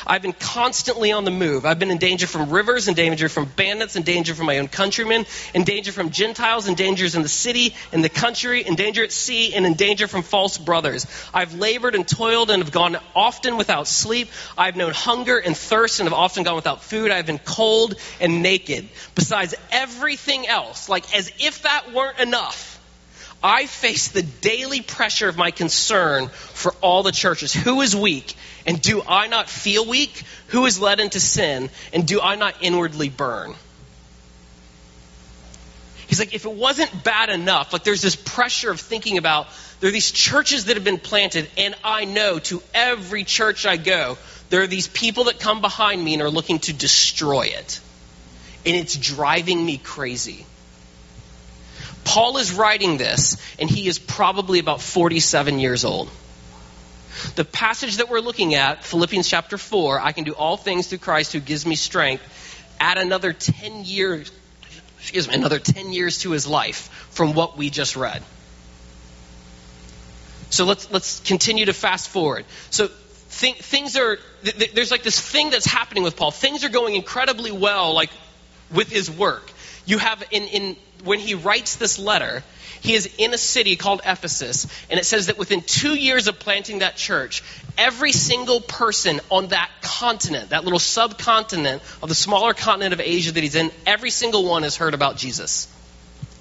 I've 0.06 0.22
been 0.22 0.34
constantly 0.34 1.12
on 1.12 1.24
the 1.24 1.32
move. 1.32 1.66
I've 1.66 1.80
been 1.80 1.92
in 1.92 1.98
danger 1.98 2.28
from 2.28 2.50
rivers, 2.50 2.88
in 2.88 2.94
danger 2.94 3.30
from 3.30 3.46
bandits, 3.46 3.96
in 3.96 4.04
danger 4.04 4.36
from 4.36 4.46
my 4.46 4.60
own 4.60 4.68
countrymen, 4.68 5.26
in 5.54 5.64
danger 5.64 5.92
from 5.92 6.10
Gentiles, 6.10 6.68
in 6.68 6.76
dangers 6.76 7.16
in 7.16 7.22
the 7.22 7.30
city, 7.30 7.76
in 7.92 8.02
the 8.02 8.10
country, 8.10 8.66
in 8.66 8.76
danger 8.76 9.04
at 9.04 9.12
sea, 9.12 9.54
and 9.54 9.66
in 9.66 9.74
danger 9.74 10.08
from 10.08 10.24
false 10.24 10.58
brothers. 10.58 11.06
I've 11.34 11.54
labored 11.56 11.96
and 11.96 12.08
toiled 12.08 12.52
and 12.52 12.64
have 12.64 12.72
gone 12.72 12.98
often 13.16 13.58
without 13.58 13.88
sleep. 13.88 14.30
I've 14.58 14.76
known 14.76 14.94
hunger 14.94 15.38
and 15.38 15.56
thirst 15.56 16.00
and 16.00 16.08
have 16.08 16.18
often 16.18 16.44
gone 16.44 16.56
without 16.56 16.84
food. 16.84 17.12
I've 17.12 17.26
been 17.26 17.40
cold 17.40 17.96
and 18.20 18.42
naked. 18.42 18.88
Besides 19.16 19.56
everything 19.72 20.48
else, 20.48 20.90
like 20.90 21.16
as 21.16 21.32
if 21.40 21.64
that 21.64 21.94
weren't 21.94 22.20
enough, 22.20 22.71
I 23.44 23.66
face 23.66 24.10
the 24.10 24.22
daily 24.22 24.82
pressure 24.82 25.28
of 25.28 25.38
my 25.38 25.52
concern 25.52 26.28
for 26.28 26.74
all 26.82 27.04
the 27.04 27.12
churches. 27.12 27.54
Who 27.54 27.82
is 27.82 27.96
weak? 27.96 28.36
And 28.68 28.80
do 28.80 29.02
I 29.08 29.28
not 29.28 29.50
feel 29.50 29.86
weak? 29.86 30.24
Who 30.48 30.66
is 30.66 30.80
led 30.80 31.00
into 31.00 31.20
sin? 31.20 31.70
And 31.92 32.08
do 32.08 32.22
I 32.22 32.36
not 32.36 32.56
inwardly 32.62 33.10
burn? 33.10 33.56
He's 36.08 36.20
like, 36.20 36.36
if 36.36 36.46
it 36.46 36.52
wasn't 36.52 37.04
bad 37.04 37.30
enough, 37.30 37.72
like 37.72 37.84
there's 37.84 38.02
this 38.02 38.18
pressure 38.18 38.70
of 38.70 38.80
thinking 38.80 39.18
about 39.18 39.48
there 39.80 39.88
are 39.88 39.94
these 39.94 40.12
churches 40.12 40.66
that 40.66 40.76
have 40.76 40.84
been 40.84 41.00
planted, 41.00 41.50
and 41.58 41.74
I 41.84 42.06
know 42.06 42.38
to 42.38 42.62
every 42.74 43.24
church 43.24 43.66
I 43.66 43.78
go, 43.78 44.18
there 44.50 44.62
are 44.62 44.68
these 44.68 44.88
people 44.88 45.24
that 45.24 45.40
come 45.40 45.62
behind 45.62 46.04
me 46.04 46.14
and 46.14 46.22
are 46.22 46.30
looking 46.30 46.60
to 46.60 46.74
destroy 46.74 47.44
it. 47.44 47.80
And 48.66 48.76
it's 48.76 48.96
driving 48.96 49.66
me 49.66 49.78
crazy. 49.78 50.46
Paul 52.04 52.38
is 52.38 52.54
writing 52.54 52.98
this, 52.98 53.38
and 53.60 53.70
he 53.70 53.88
is 53.88 54.00
probably 54.00 54.60
about 54.60 54.82
47 54.82 55.60
years 55.60 55.86
old. 55.86 56.10
The 57.36 57.46
passage 57.46 57.98
that 57.98 58.10
we're 58.10 58.20
looking 58.20 58.56
at, 58.56 58.84
Philippians 58.84 59.28
chapter 59.28 59.58
4, 59.58 60.00
I 60.00 60.12
can 60.12 60.24
do 60.24 60.34
all 60.34 60.58
things 60.58 60.88
through 60.88 61.00
Christ 61.00 61.34
who 61.34 61.40
gives 61.40 61.66
me 61.66 61.76
strength, 61.76 62.24
add 62.80 62.98
another 62.98 63.34
10 63.34 63.86
years, 63.86 64.32
excuse 65.00 65.28
me, 65.28 65.36
another 65.36 65.60
10 65.60 65.94
years 65.94 66.20
to 66.20 66.32
his 66.32 66.48
life 66.48 66.90
from 67.12 67.34
what 67.34 67.58
we 67.58 67.70
just 67.70 67.96
read. 67.96 68.24
So 70.50 70.66
let's, 70.66 70.92
let's 70.92 71.20
continue 71.22 71.66
to 71.66 71.74
fast 71.74 72.10
forward. 72.10 72.46
So 72.72 72.90
th- 73.40 73.58
things 73.58 73.96
are, 73.96 74.18
th- 74.44 74.74
there's 74.74 74.92
like 74.92 75.04
this 75.04 75.20
thing 75.20 75.50
that's 75.50 75.66
happening 75.66 76.04
with 76.04 76.18
Paul. 76.18 76.32
Things 76.32 76.64
are 76.66 76.70
going 76.70 76.96
incredibly 76.96 77.52
well, 77.52 77.94
like 77.94 78.10
with 78.72 78.90
his 78.90 79.10
work. 79.10 79.50
You 79.92 79.98
have 79.98 80.24
in, 80.32 80.44
in 80.44 80.78
when 81.04 81.20
he 81.20 81.34
writes 81.36 81.76
this 81.76 82.00
letter, 82.00 82.44
he 82.80 82.94
is 82.94 83.14
in 83.18 83.34
a 83.34 83.38
city 83.38 83.76
called 83.76 84.00
Ephesus, 84.06 84.66
and 84.90 84.98
it 84.98 85.04
says 85.04 85.26
that 85.26 85.38
within 85.38 85.60
two 85.60 85.96
years 85.96 86.30
of 86.30 86.40
planting 86.40 86.80
that 86.80 86.96
church, 86.96 87.44
every 87.78 88.14
single 88.14 88.62
person 88.62 89.20
on 89.30 89.48
that 89.48 89.70
continent, 89.82 90.52
that 90.52 90.64
little 90.64 90.80
subcontinent 90.80 91.82
of 92.02 92.08
the 92.08 92.16
smaller 92.16 92.54
continent 92.54 92.94
of 92.94 93.02
Asia 93.02 93.34
that 93.34 93.44
he's 93.44 93.56
in, 93.56 93.70
every 93.86 94.12
single 94.12 94.46
one 94.46 94.64
has 94.64 94.78
heard 94.78 94.94
about 94.94 95.18
Jesus. 95.18 95.68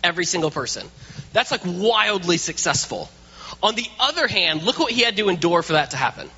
Every 0.05 0.27
single 0.27 0.53
person. 0.53 0.87
That's 1.33 1.51
like 1.51 1.63
wildly 1.65 2.37
successful. 2.37 3.11
On 3.65 3.75
the 3.75 3.89
other 3.99 4.29
hand, 4.29 4.63
look 4.63 4.79
what 4.79 4.93
he 4.93 5.03
had 5.03 5.17
to 5.17 5.29
endure 5.29 5.65
for 5.65 5.73
that 5.73 5.91
to 5.91 5.97
happen. 5.97 6.31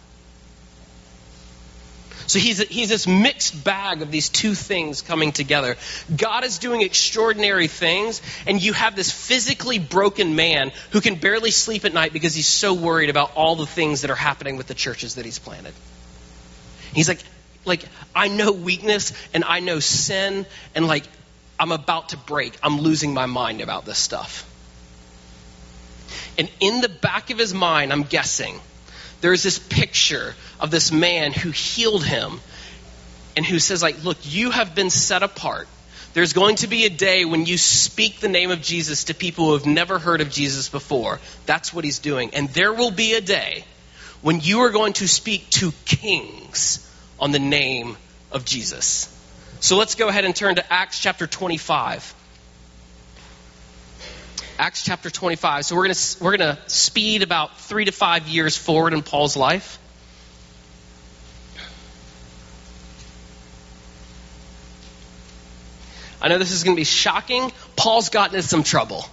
So 2.27 2.39
he's, 2.39 2.59
he's 2.69 2.89
this 2.89 3.07
mixed 3.07 3.65
bag 3.65 4.03
of 4.03 4.11
these 4.11 4.29
two 4.29 4.55
things 4.55 5.03
coming 5.03 5.33
together. 5.33 5.77
God 6.17 6.45
is 6.45 6.59
doing 6.59 6.83
extraordinary 6.83 7.67
things, 7.67 8.23
and 8.47 8.63
you 8.63 8.73
have 8.73 8.97
this 8.97 9.11
physically 9.11 9.79
broken 9.79 10.37
man 10.37 10.73
who 10.91 11.01
can 11.01 11.17
barely 11.17 11.51
sleep 11.51 11.85
at 11.85 11.93
night 11.93 12.13
because 12.13 12.35
he's 12.35 12.49
so 12.49 12.75
worried 12.75 13.11
about 13.11 13.33
all 13.35 13.57
the 13.57 13.67
things 13.67 14.03
that 14.03 14.11
are 14.11 14.17
happening 14.17 14.57
with 14.57 14.67
the 14.67 14.75
churches 14.75 15.17
that 15.17 15.25
he's 15.25 15.39
planted. 15.39 15.75
He's 16.95 17.09
like, 17.09 17.23
like, 17.65 17.85
I 18.15 18.29
know 18.29 18.53
weakness 18.53 19.13
and 19.35 19.45
I 19.45 19.61
know 19.61 19.81
sin, 19.81 20.47
and 20.75 20.87
like, 20.87 21.05
I'm 21.59 21.73
about 21.73 22.11
to 22.11 22.17
break. 22.17 22.59
I'm 22.63 22.81
losing 22.81 23.15
my 23.15 23.27
mind 23.27 23.61
about 23.61 23.85
this 23.85 23.99
stuff. 23.99 24.49
And 26.39 26.51
in 26.61 26.81
the 26.81 26.89
back 26.89 27.31
of 27.31 27.39
his 27.39 27.55
mind, 27.55 27.93
I'm 27.93 28.03
guessing, 28.03 28.59
there's 29.21 29.43
this 29.43 29.59
picture 29.59 30.35
of 30.63 30.71
this 30.71 30.93
man 30.93 31.33
who 31.33 31.51
healed 31.51 32.05
him 32.05 32.41
and 33.37 33.45
who 33.45 33.59
says, 33.59 33.83
like, 33.83 34.05
look, 34.05 34.17
you 34.23 34.51
have 34.51 34.75
been 34.75 34.91
set 34.91 35.23
apart. 35.23 35.69
There's 36.15 36.33
going 36.33 36.57
to 36.57 36.69
be 36.69 36.85
a 36.85 36.91
day 36.91 37.25
when 37.25 37.47
you 37.47 37.59
speak 37.59 38.21
the 38.21 38.29
name 38.29 38.51
of 38.51 38.63
Jesus 38.63 39.05
to 39.05 39.15
people 39.15 39.47
who 39.47 39.53
have 39.55 39.67
never 39.67 39.99
heard 39.99 40.21
of 40.21 40.31
Jesus 40.31 40.69
before. 40.69 41.21
That's 41.47 41.75
what 41.75 41.85
he's 41.85 41.99
doing. 41.99 42.35
And 42.35 42.49
there 42.51 42.73
will 42.73 42.91
be 42.91 43.15
a 43.15 43.21
day 43.21 43.65
when 44.21 44.41
you 44.41 44.61
are 44.61 44.71
going 44.71 44.93
to 44.95 45.09
speak 45.09 45.51
to 45.51 45.73
kings 45.85 46.89
on 47.19 47.33
the 47.33 47.39
name 47.39 47.97
of 48.31 48.45
Jesus. 48.45 49.09
So 49.61 49.77
let's 49.77 49.95
go 49.97 50.09
ahead 50.09 50.25
and 50.25 50.37
turn 50.37 50.57
to 50.57 50.73
Acts 50.73 51.01
chapter 51.01 51.27
25. 51.27 52.15
Acts 54.59 54.85
chapter 54.85 55.11
25. 55.11 55.65
So 55.65 55.75
we're 55.75 55.85
going 55.85 55.95
to 55.95 56.23
we're 56.23 56.37
going 56.37 56.57
to 56.57 56.63
speed 56.69 57.23
about 57.23 57.59
3 57.59 57.87
to 57.87 57.93
5 57.93 58.29
years 58.29 58.57
forward 58.57 58.93
in 58.93 59.03
Paul's 59.03 59.37
life. 59.37 59.79
I 66.23 66.29
know 66.29 66.39
this 66.39 66.53
is 66.53 66.63
going 66.63 66.77
to 66.77 66.81
be 66.81 66.85
shocking. 66.85 67.51
Paul's 67.75 68.09
gotten 68.09 68.37
into 68.37 68.47
some 68.47 68.63
trouble. 68.63 69.05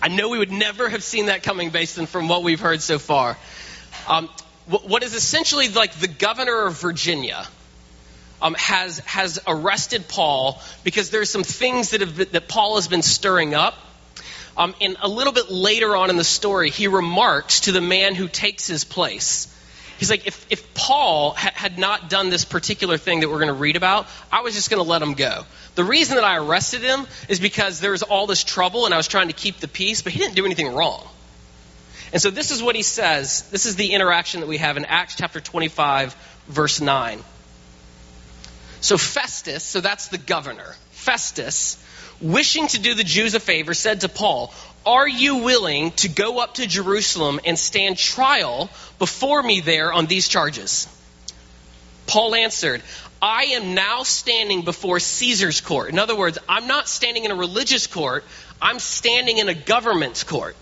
I 0.00 0.06
know 0.06 0.28
we 0.28 0.38
would 0.38 0.52
never 0.52 0.88
have 0.88 1.02
seen 1.02 1.26
that 1.26 1.42
coming 1.42 1.70
based 1.70 1.98
on 1.98 2.06
from 2.06 2.28
what 2.28 2.44
we've 2.44 2.60
heard 2.60 2.80
so 2.80 3.00
far. 3.00 3.36
Um, 4.06 4.30
what 4.68 5.02
is 5.02 5.14
essentially 5.14 5.68
like 5.68 5.94
the 5.94 6.06
governor 6.06 6.66
of 6.66 6.80
Virginia 6.80 7.44
um, 8.40 8.54
has 8.54 9.00
has 9.00 9.40
arrested 9.48 10.06
Paul 10.06 10.62
because 10.84 11.10
there's 11.10 11.30
some 11.30 11.42
things 11.42 11.90
that 11.90 12.02
have 12.02 12.16
been, 12.16 12.28
that 12.32 12.46
Paul 12.46 12.76
has 12.76 12.86
been 12.86 13.02
stirring 13.02 13.54
up. 13.54 13.74
Um, 14.56 14.74
and 14.80 14.96
a 15.00 15.08
little 15.08 15.32
bit 15.32 15.50
later 15.50 15.96
on 15.96 16.10
in 16.10 16.16
the 16.16 16.24
story, 16.24 16.70
he 16.70 16.86
remarks 16.86 17.60
to 17.62 17.72
the 17.72 17.80
man 17.80 18.14
who 18.14 18.28
takes 18.28 18.66
his 18.66 18.84
place. 18.84 19.52
He's 19.98 20.10
like, 20.10 20.26
if, 20.26 20.46
if 20.48 20.74
Paul 20.74 21.32
ha- 21.32 21.50
had 21.54 21.76
not 21.76 22.08
done 22.08 22.30
this 22.30 22.44
particular 22.44 22.98
thing 22.98 23.20
that 23.20 23.28
we're 23.28 23.38
going 23.38 23.48
to 23.48 23.52
read 23.52 23.74
about, 23.74 24.06
I 24.30 24.42
was 24.42 24.54
just 24.54 24.70
going 24.70 24.82
to 24.82 24.88
let 24.88 25.02
him 25.02 25.14
go. 25.14 25.42
The 25.74 25.82
reason 25.84 26.14
that 26.14 26.24
I 26.24 26.36
arrested 26.36 26.82
him 26.82 27.06
is 27.28 27.40
because 27.40 27.80
there 27.80 27.90
was 27.90 28.02
all 28.02 28.26
this 28.28 28.44
trouble 28.44 28.84
and 28.84 28.94
I 28.94 28.96
was 28.96 29.08
trying 29.08 29.26
to 29.26 29.34
keep 29.34 29.58
the 29.58 29.66
peace, 29.66 30.02
but 30.02 30.12
he 30.12 30.20
didn't 30.20 30.36
do 30.36 30.46
anything 30.46 30.72
wrong. 30.72 31.06
And 32.12 32.22
so 32.22 32.30
this 32.30 32.52
is 32.52 32.62
what 32.62 32.76
he 32.76 32.82
says. 32.82 33.50
This 33.50 33.66
is 33.66 33.74
the 33.74 33.92
interaction 33.92 34.40
that 34.40 34.46
we 34.46 34.58
have 34.58 34.76
in 34.76 34.84
Acts 34.84 35.16
chapter 35.16 35.40
25, 35.40 36.14
verse 36.46 36.80
9. 36.80 37.22
So 38.80 38.96
Festus, 38.96 39.64
so 39.64 39.80
that's 39.80 40.08
the 40.08 40.18
governor, 40.18 40.76
Festus, 40.92 41.82
wishing 42.20 42.68
to 42.68 42.80
do 42.80 42.94
the 42.94 43.04
Jews 43.04 43.34
a 43.34 43.40
favor, 43.40 43.74
said 43.74 44.02
to 44.02 44.08
Paul, 44.08 44.54
Are 44.88 45.06
you 45.06 45.36
willing 45.36 45.90
to 45.96 46.08
go 46.08 46.38
up 46.38 46.54
to 46.54 46.66
Jerusalem 46.66 47.40
and 47.44 47.58
stand 47.58 47.98
trial 47.98 48.70
before 48.98 49.42
me 49.42 49.60
there 49.60 49.92
on 49.92 50.06
these 50.06 50.28
charges? 50.28 50.88
Paul 52.06 52.34
answered, 52.34 52.82
I 53.20 53.44
am 53.56 53.74
now 53.74 54.04
standing 54.04 54.62
before 54.62 54.98
Caesar's 54.98 55.60
court. 55.60 55.90
In 55.90 55.98
other 55.98 56.16
words, 56.16 56.38
I'm 56.48 56.66
not 56.66 56.88
standing 56.88 57.26
in 57.26 57.30
a 57.30 57.34
religious 57.34 57.86
court, 57.86 58.24
I'm 58.62 58.78
standing 58.78 59.36
in 59.36 59.50
a 59.50 59.54
government's 59.54 60.24
court. 60.24 60.56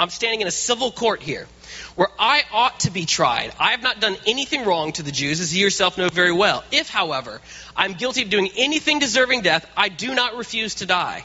I'm 0.00 0.10
standing 0.10 0.40
in 0.40 0.48
a 0.48 0.50
civil 0.50 0.90
court 0.90 1.22
here 1.22 1.46
where 1.94 2.08
I 2.18 2.42
ought 2.52 2.80
to 2.80 2.90
be 2.90 3.06
tried. 3.06 3.52
I 3.60 3.70
have 3.70 3.82
not 3.82 4.00
done 4.00 4.16
anything 4.26 4.64
wrong 4.64 4.90
to 4.94 5.04
the 5.04 5.12
Jews, 5.12 5.38
as 5.38 5.56
you 5.56 5.62
yourself 5.62 5.96
know 5.96 6.08
very 6.08 6.32
well. 6.32 6.64
If, 6.72 6.88
however, 6.90 7.40
I'm 7.76 7.92
guilty 7.92 8.22
of 8.22 8.30
doing 8.30 8.50
anything 8.56 8.98
deserving 8.98 9.42
death, 9.42 9.70
I 9.76 9.88
do 9.88 10.16
not 10.16 10.36
refuse 10.36 10.74
to 10.76 10.86
die. 10.86 11.24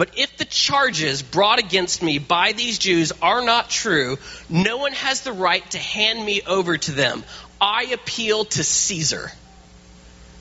But 0.00 0.16
if 0.16 0.38
the 0.38 0.46
charges 0.46 1.20
brought 1.20 1.58
against 1.58 2.02
me 2.02 2.18
by 2.18 2.52
these 2.52 2.78
Jews 2.78 3.12
are 3.20 3.44
not 3.44 3.68
true, 3.68 4.16
no 4.48 4.78
one 4.78 4.94
has 4.94 5.20
the 5.20 5.32
right 5.34 5.70
to 5.72 5.78
hand 5.78 6.24
me 6.24 6.40
over 6.46 6.78
to 6.78 6.92
them. 6.92 7.22
I 7.60 7.82
appeal 7.92 8.46
to 8.46 8.64
Caesar. 8.64 9.30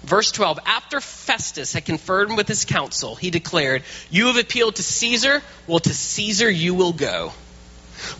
Verse 0.05 0.31
12 0.31 0.59
After 0.65 1.01
Festus 1.01 1.73
had 1.73 1.83
conferred 1.83 2.31
with 2.37 2.47
his 2.47 2.63
council, 2.63 3.15
he 3.15 3.31
declared, 3.31 3.83
You 4.09 4.27
have 4.27 4.37
appealed 4.37 4.77
to 4.77 4.83
Caesar? 4.83 5.43
Well, 5.67 5.79
to 5.79 5.93
Caesar 5.93 6.49
you 6.49 6.73
will 6.73 6.93
go. 6.93 7.33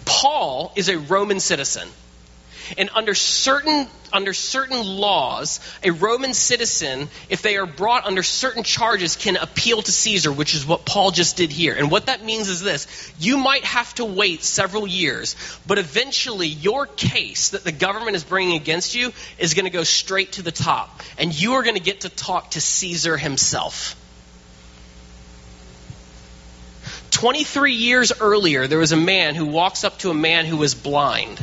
Paul 0.04 0.74
is 0.76 0.90
a 0.90 1.00
Roman 1.00 1.40
citizen. 1.40 1.88
And 2.78 2.90
under 2.94 3.16
certain, 3.16 3.88
under 4.14 4.34
certain 4.34 4.84
laws, 4.84 5.60
a 5.84 5.92
Roman 5.92 6.34
citizen, 6.34 7.10
if 7.30 7.42
they 7.42 7.58
are 7.58 7.66
brought 7.66 8.06
under 8.06 8.24
certain 8.24 8.64
charges, 8.64 9.16
can 9.16 9.38
appeal 9.38 9.82
to 9.82 9.92
Caesar, 9.92 10.32
which 10.32 10.56
is 10.56 10.66
what 10.66 10.86
Paul 10.86 11.12
just 11.12 11.38
did 11.38 11.52
here. 11.52 11.74
And 11.74 11.90
what 11.90 12.08
that 12.08 12.24
means 12.24 12.50
is 12.50 12.62
this 12.62 12.88
you 13.20 13.38
might 13.38 13.64
have 13.64 13.94
to 13.96 14.06
wait 14.06 14.44
several 14.44 14.88
years, 14.88 15.36
but 15.68 15.78
eventually 15.78 16.48
your 16.48 16.86
case 16.86 17.50
that 17.50 17.64
the 17.64 17.72
government 17.72 18.16
is 18.16 18.24
bringing 18.24 18.56
against 18.56 18.96
you 18.96 19.12
is 19.38 19.54
going 19.54 19.66
to 19.66 19.72
go 19.72 19.84
straight 19.84 20.34
to 20.34 20.42
the 20.42 20.52
top. 20.52 21.02
And 21.18 21.34
you 21.40 21.54
are 21.54 21.64
going 21.64 21.76
to 21.76 21.82
get 21.82 22.02
to 22.02 22.10
talk 22.10 22.52
to 22.52 22.62
Caesar 22.62 23.18
himself. 23.18 23.96
23 27.12 27.74
years 27.74 28.14
earlier, 28.22 28.68
there 28.68 28.80
was 28.80 28.92
a 28.92 28.98
man 28.98 29.36
who 29.36 29.46
walks 29.46 29.84
up 29.84 29.98
to 30.00 30.10
a 30.10 30.14
man 30.14 30.46
who 30.46 30.58
was 30.58 30.74
blind. 30.74 31.38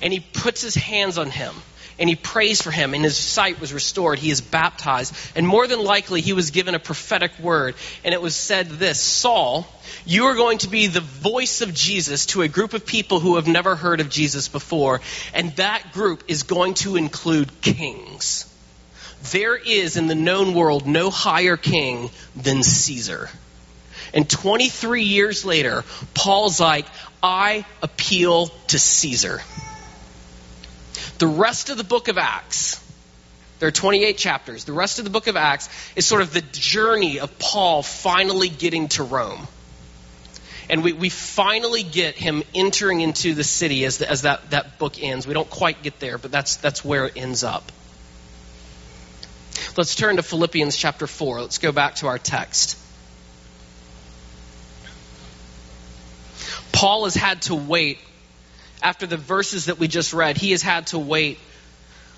And 0.00 0.12
he 0.12 0.20
puts 0.20 0.60
his 0.60 0.74
hands 0.74 1.18
on 1.18 1.30
him 1.30 1.54
and 1.98 2.08
he 2.08 2.14
prays 2.14 2.62
for 2.62 2.70
him, 2.70 2.94
and 2.94 3.02
his 3.02 3.16
sight 3.16 3.60
was 3.60 3.72
restored. 3.72 4.18
He 4.18 4.30
is 4.30 4.40
baptized. 4.40 5.14
And 5.34 5.46
more 5.46 5.66
than 5.66 5.82
likely, 5.82 6.20
he 6.20 6.32
was 6.32 6.52
given 6.52 6.74
a 6.74 6.78
prophetic 6.78 7.36
word. 7.40 7.74
And 8.04 8.14
it 8.14 8.22
was 8.22 8.36
said 8.36 8.68
this 8.68 9.00
Saul, 9.00 9.66
you 10.06 10.26
are 10.26 10.36
going 10.36 10.58
to 10.58 10.68
be 10.68 10.86
the 10.86 11.00
voice 11.00 11.60
of 11.60 11.74
Jesus 11.74 12.26
to 12.26 12.42
a 12.42 12.48
group 12.48 12.72
of 12.72 12.86
people 12.86 13.18
who 13.18 13.36
have 13.36 13.48
never 13.48 13.74
heard 13.74 14.00
of 14.00 14.10
Jesus 14.10 14.48
before. 14.48 15.00
And 15.34 15.54
that 15.56 15.92
group 15.92 16.24
is 16.28 16.44
going 16.44 16.74
to 16.74 16.96
include 16.96 17.60
kings. 17.60 18.44
There 19.32 19.56
is 19.56 19.96
in 19.96 20.06
the 20.06 20.14
known 20.14 20.54
world 20.54 20.86
no 20.86 21.10
higher 21.10 21.56
king 21.56 22.10
than 22.36 22.62
Caesar. 22.62 23.28
And 24.14 24.30
23 24.30 25.02
years 25.02 25.44
later, 25.44 25.84
Paul's 26.14 26.60
like, 26.60 26.86
I 27.20 27.66
appeal 27.82 28.46
to 28.68 28.78
Caesar. 28.78 29.42
The 31.18 31.26
rest 31.26 31.70
of 31.70 31.76
the 31.76 31.84
book 31.84 32.08
of 32.08 32.16
Acts, 32.18 32.82
there 33.58 33.68
are 33.68 33.72
28 33.72 34.16
chapters. 34.16 34.64
The 34.64 34.72
rest 34.72 34.98
of 34.98 35.04
the 35.04 35.10
book 35.10 35.26
of 35.26 35.36
Acts 35.36 35.68
is 35.96 36.06
sort 36.06 36.22
of 36.22 36.32
the 36.32 36.42
journey 36.52 37.18
of 37.18 37.38
Paul 37.38 37.82
finally 37.82 38.48
getting 38.48 38.88
to 38.88 39.02
Rome. 39.02 39.48
And 40.70 40.84
we, 40.84 40.92
we 40.92 41.08
finally 41.08 41.82
get 41.82 42.14
him 42.14 42.42
entering 42.54 43.00
into 43.00 43.34
the 43.34 43.44
city 43.44 43.84
as, 43.84 43.98
the, 43.98 44.08
as 44.08 44.22
that, 44.22 44.50
that 44.50 44.78
book 44.78 45.02
ends. 45.02 45.26
We 45.26 45.34
don't 45.34 45.48
quite 45.48 45.82
get 45.82 45.98
there, 45.98 46.18
but 46.18 46.30
that's, 46.30 46.56
that's 46.56 46.84
where 46.84 47.06
it 47.06 47.14
ends 47.16 47.42
up. 47.42 47.72
Let's 49.76 49.94
turn 49.94 50.16
to 50.16 50.22
Philippians 50.22 50.76
chapter 50.76 51.06
4. 51.06 51.40
Let's 51.40 51.58
go 51.58 51.72
back 51.72 51.96
to 51.96 52.08
our 52.08 52.18
text. 52.18 52.78
Paul 56.72 57.04
has 57.04 57.14
had 57.14 57.42
to 57.42 57.54
wait, 57.54 57.98
after 58.82 59.06
the 59.06 59.16
verses 59.16 59.66
that 59.66 59.78
we 59.78 59.88
just 59.88 60.12
read, 60.12 60.36
he 60.36 60.52
has 60.52 60.62
had 60.62 60.88
to 60.88 60.98
wait 60.98 61.38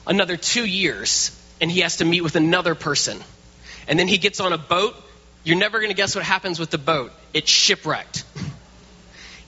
another 0.06 0.36
two 0.36 0.64
years 0.64 1.36
and 1.60 1.70
he 1.70 1.80
has 1.80 1.96
to 1.98 2.04
meet 2.04 2.22
with 2.22 2.36
another 2.36 2.74
person. 2.74 3.18
And 3.88 3.98
then 3.98 4.08
he 4.08 4.18
gets 4.18 4.40
on 4.40 4.52
a 4.52 4.58
boat. 4.58 4.94
You're 5.44 5.58
never 5.58 5.78
going 5.78 5.90
to 5.90 5.96
guess 5.96 6.14
what 6.14 6.24
happens 6.24 6.58
with 6.58 6.70
the 6.70 6.78
boat. 6.78 7.12
It's 7.32 7.50
shipwrecked. 7.50 8.24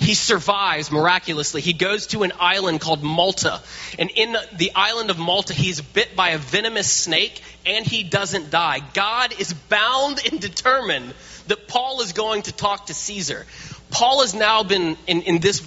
He 0.03 0.15
survives 0.15 0.91
miraculously. 0.91 1.61
He 1.61 1.75
goes 1.75 2.09
to 2.09 2.25
an 2.25 2.33
island 2.41 2.81
called 2.81 3.05
Malta. 3.05 3.61
And 4.01 4.11
in 4.11 4.37
the 4.57 4.73
island 4.75 5.11
of 5.11 5.19
Malta, 5.19 5.55
he's 5.55 5.81
bit 5.81 6.17
by 6.17 6.31
a 6.31 6.39
venomous 6.39 6.91
snake 6.91 7.41
and 7.65 7.87
he 7.87 8.03
doesn't 8.03 8.51
die. 8.51 8.81
God 8.95 9.33
is 9.39 9.53
bound 9.55 10.21
and 10.29 10.41
determined 10.41 11.15
that 11.47 11.69
Paul 11.69 12.01
is 12.01 12.13
going 12.13 12.43
to 12.43 12.53
talk 12.53 12.87
to 12.87 12.95
Caesar. 12.95 13.47
Paul 13.93 14.23
has 14.23 14.35
now 14.35 14.65
been 14.65 14.97
in, 15.07 15.23
in 15.23 15.39
this 15.39 15.61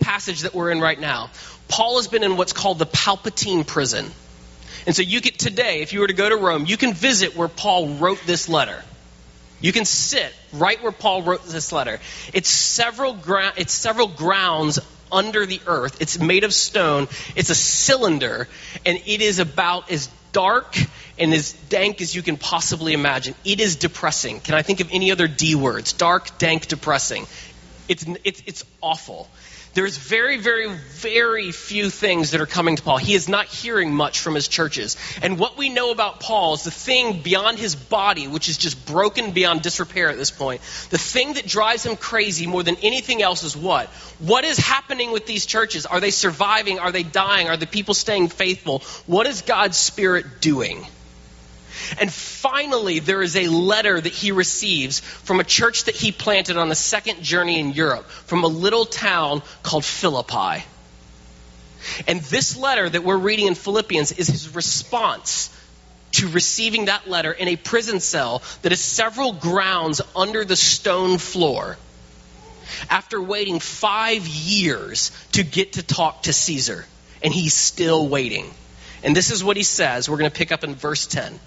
passage 0.00 0.42
that 0.42 0.54
we're 0.54 0.70
in 0.70 0.80
right 0.80 0.98
now. 0.98 1.30
Paul 1.68 1.96
has 1.96 2.06
been 2.06 2.22
in 2.22 2.36
what's 2.36 2.52
called 2.52 2.78
the 2.78 2.86
Palpatine 2.86 3.66
prison. 3.66 4.10
And 4.86 4.96
so 4.96 5.02
you 5.02 5.20
get 5.20 5.38
today, 5.38 5.82
if 5.82 5.92
you 5.92 6.00
were 6.00 6.06
to 6.06 6.14
go 6.14 6.28
to 6.28 6.36
Rome, 6.36 6.64
you 6.66 6.76
can 6.76 6.94
visit 6.94 7.36
where 7.36 7.48
Paul 7.48 7.96
wrote 7.96 8.20
this 8.24 8.48
letter. 8.48 8.82
You 9.60 9.72
can 9.72 9.84
sit 9.84 10.32
right 10.52 10.80
where 10.82 10.92
Paul 10.92 11.22
wrote 11.22 11.44
this 11.44 11.72
letter. 11.72 12.00
It's 12.32 12.48
several, 12.48 13.18
it's 13.56 13.72
several 13.72 14.06
grounds 14.06 14.78
under 15.10 15.44
the 15.44 15.60
earth. 15.66 16.00
It's 16.00 16.18
made 16.18 16.44
of 16.44 16.54
stone. 16.54 17.08
It's 17.36 17.50
a 17.50 17.54
cylinder, 17.54 18.48
and 18.86 18.98
it 19.06 19.20
is 19.20 19.40
about 19.40 19.90
as 19.90 20.08
dark 20.32 20.76
and 21.18 21.34
as 21.34 21.52
dank 21.68 22.00
as 22.00 22.14
you 22.14 22.22
can 22.22 22.36
possibly 22.38 22.92
imagine. 22.92 23.34
It 23.44 23.60
is 23.60 23.76
depressing. 23.76 24.40
Can 24.40 24.54
I 24.54 24.62
think 24.62 24.80
of 24.80 24.88
any 24.90 25.12
other 25.12 25.28
D 25.28 25.54
words? 25.54 25.92
Dark, 25.92 26.38
dank, 26.38 26.66
depressing. 26.66 27.26
It's, 27.92 28.06
it's, 28.24 28.42
it's 28.46 28.64
awful. 28.80 29.28
There's 29.74 29.96
very, 29.96 30.38
very, 30.38 30.68
very 30.70 31.50
few 31.50 31.90
things 31.90 32.30
that 32.30 32.40
are 32.40 32.46
coming 32.46 32.76
to 32.76 32.82
Paul. 32.82 32.96
He 32.96 33.14
is 33.14 33.28
not 33.28 33.46
hearing 33.46 33.94
much 33.94 34.20
from 34.20 34.34
his 34.34 34.48
churches. 34.48 34.96
And 35.22 35.38
what 35.38 35.58
we 35.58 35.68
know 35.68 35.90
about 35.90 36.20
Paul 36.20 36.54
is 36.54 36.64
the 36.64 36.70
thing 36.70 37.20
beyond 37.20 37.58
his 37.58 37.74
body, 37.74 38.28
which 38.28 38.48
is 38.48 38.56
just 38.56 38.84
broken 38.86 39.32
beyond 39.32 39.62
disrepair 39.62 40.08
at 40.08 40.16
this 40.16 40.30
point. 40.30 40.62
The 40.88 40.98
thing 40.98 41.34
that 41.34 41.46
drives 41.46 41.84
him 41.84 41.96
crazy 41.96 42.46
more 42.46 42.62
than 42.62 42.76
anything 42.82 43.22
else 43.22 43.42
is 43.44 43.54
what? 43.54 43.88
What 44.18 44.44
is 44.44 44.58
happening 44.58 45.12
with 45.12 45.26
these 45.26 45.44
churches? 45.44 45.84
Are 45.84 46.00
they 46.00 46.10
surviving? 46.10 46.78
Are 46.78 46.92
they 46.92 47.02
dying? 47.02 47.48
Are 47.48 47.56
the 47.56 47.66
people 47.66 47.94
staying 47.94 48.28
faithful? 48.28 48.80
What 49.06 49.26
is 49.26 49.42
God's 49.42 49.76
Spirit 49.76 50.40
doing? 50.40 50.86
And 51.98 52.12
finally, 52.12 52.98
there 52.98 53.22
is 53.22 53.36
a 53.36 53.48
letter 53.48 54.00
that 54.00 54.12
he 54.12 54.32
receives 54.32 55.00
from 55.00 55.40
a 55.40 55.44
church 55.44 55.84
that 55.84 55.94
he 55.94 56.12
planted 56.12 56.56
on 56.56 56.68
the 56.68 56.74
second 56.74 57.22
journey 57.22 57.58
in 57.58 57.72
Europe, 57.72 58.08
from 58.08 58.44
a 58.44 58.48
little 58.48 58.84
town 58.84 59.42
called 59.62 59.84
Philippi. 59.84 60.64
And 62.06 62.20
this 62.20 62.56
letter 62.56 62.88
that 62.88 63.02
we're 63.04 63.16
reading 63.16 63.46
in 63.46 63.54
Philippians 63.54 64.12
is 64.12 64.28
his 64.28 64.54
response 64.54 65.50
to 66.12 66.28
receiving 66.28 66.86
that 66.86 67.08
letter 67.08 67.32
in 67.32 67.48
a 67.48 67.56
prison 67.56 67.98
cell 67.98 68.42
that 68.62 68.72
is 68.72 68.80
several 68.80 69.32
grounds 69.32 70.00
under 70.14 70.44
the 70.44 70.56
stone 70.56 71.18
floor 71.18 71.76
after 72.88 73.20
waiting 73.20 73.58
five 73.60 74.26
years 74.26 75.10
to 75.32 75.42
get 75.42 75.74
to 75.74 75.82
talk 75.82 76.22
to 76.24 76.32
Caesar. 76.32 76.84
And 77.22 77.32
he's 77.32 77.54
still 77.54 78.08
waiting. 78.08 78.52
And 79.02 79.16
this 79.16 79.30
is 79.30 79.42
what 79.42 79.56
he 79.56 79.62
says. 79.62 80.08
We're 80.08 80.18
going 80.18 80.30
to 80.30 80.36
pick 80.36 80.52
up 80.52 80.64
in 80.64 80.74
verse 80.74 81.06
10 81.06 81.38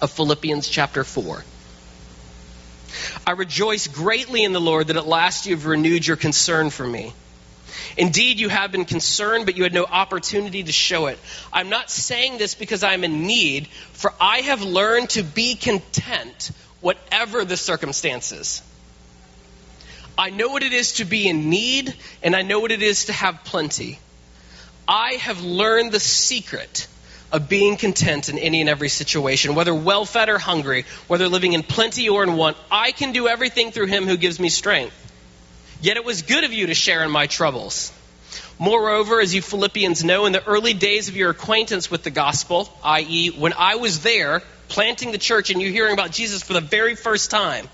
of 0.00 0.10
Philippians 0.10 0.68
chapter 0.68 1.04
4. 1.04 1.44
I 3.26 3.32
rejoice 3.32 3.86
greatly 3.86 4.44
in 4.44 4.52
the 4.52 4.60
Lord 4.60 4.88
that 4.88 4.96
at 4.96 5.06
last 5.06 5.46
you 5.46 5.54
have 5.54 5.66
renewed 5.66 6.06
your 6.06 6.16
concern 6.16 6.70
for 6.70 6.86
me. 6.86 7.12
Indeed, 7.96 8.40
you 8.40 8.48
have 8.48 8.72
been 8.72 8.84
concerned, 8.84 9.44
but 9.44 9.56
you 9.56 9.62
had 9.62 9.74
no 9.74 9.84
opportunity 9.84 10.62
to 10.62 10.72
show 10.72 11.06
it. 11.06 11.18
I'm 11.52 11.68
not 11.68 11.90
saying 11.90 12.38
this 12.38 12.54
because 12.54 12.82
I'm 12.82 13.04
in 13.04 13.26
need, 13.26 13.66
for 13.92 14.12
I 14.20 14.38
have 14.38 14.62
learned 14.62 15.10
to 15.10 15.22
be 15.22 15.54
content, 15.54 16.50
whatever 16.80 17.44
the 17.44 17.56
circumstances. 17.56 18.62
I 20.16 20.30
know 20.30 20.48
what 20.48 20.62
it 20.62 20.72
is 20.72 20.94
to 20.94 21.04
be 21.04 21.28
in 21.28 21.50
need, 21.50 21.94
and 22.22 22.34
I 22.34 22.42
know 22.42 22.60
what 22.60 22.72
it 22.72 22.82
is 22.82 23.06
to 23.06 23.12
have 23.12 23.44
plenty. 23.44 23.98
I 24.86 25.12
have 25.14 25.42
learned 25.42 25.92
the 25.92 26.00
secret 26.00 26.88
of 27.30 27.48
being 27.48 27.76
content 27.76 28.28
in 28.28 28.38
any 28.38 28.60
and 28.60 28.70
every 28.70 28.88
situation, 28.88 29.54
whether 29.54 29.74
well 29.74 30.04
fed 30.04 30.28
or 30.28 30.38
hungry, 30.38 30.84
whether 31.06 31.28
living 31.28 31.52
in 31.52 31.62
plenty 31.62 32.08
or 32.08 32.22
in 32.22 32.36
want. 32.36 32.56
I 32.70 32.92
can 32.92 33.12
do 33.12 33.28
everything 33.28 33.70
through 33.70 33.86
him 33.86 34.06
who 34.06 34.16
gives 34.16 34.40
me 34.40 34.48
strength. 34.48 34.94
Yet 35.80 35.96
it 35.96 36.04
was 36.04 36.22
good 36.22 36.44
of 36.44 36.52
you 36.52 36.66
to 36.66 36.74
share 36.74 37.04
in 37.04 37.10
my 37.10 37.26
troubles. 37.26 37.92
Moreover, 38.58 39.20
as 39.20 39.34
you 39.34 39.40
Philippians 39.40 40.02
know, 40.02 40.26
in 40.26 40.32
the 40.32 40.44
early 40.44 40.74
days 40.74 41.08
of 41.08 41.16
your 41.16 41.30
acquaintance 41.30 41.90
with 41.90 42.02
the 42.02 42.10
gospel, 42.10 42.68
i.e., 42.82 43.30
when 43.30 43.52
I 43.52 43.76
was 43.76 44.02
there 44.02 44.42
planting 44.68 45.12
the 45.12 45.18
church 45.18 45.50
and 45.50 45.62
you 45.62 45.70
hearing 45.70 45.92
about 45.92 46.10
Jesus 46.10 46.42
for 46.42 46.54
the 46.54 46.60
very 46.60 46.96
first 46.96 47.30
time, 47.30 47.68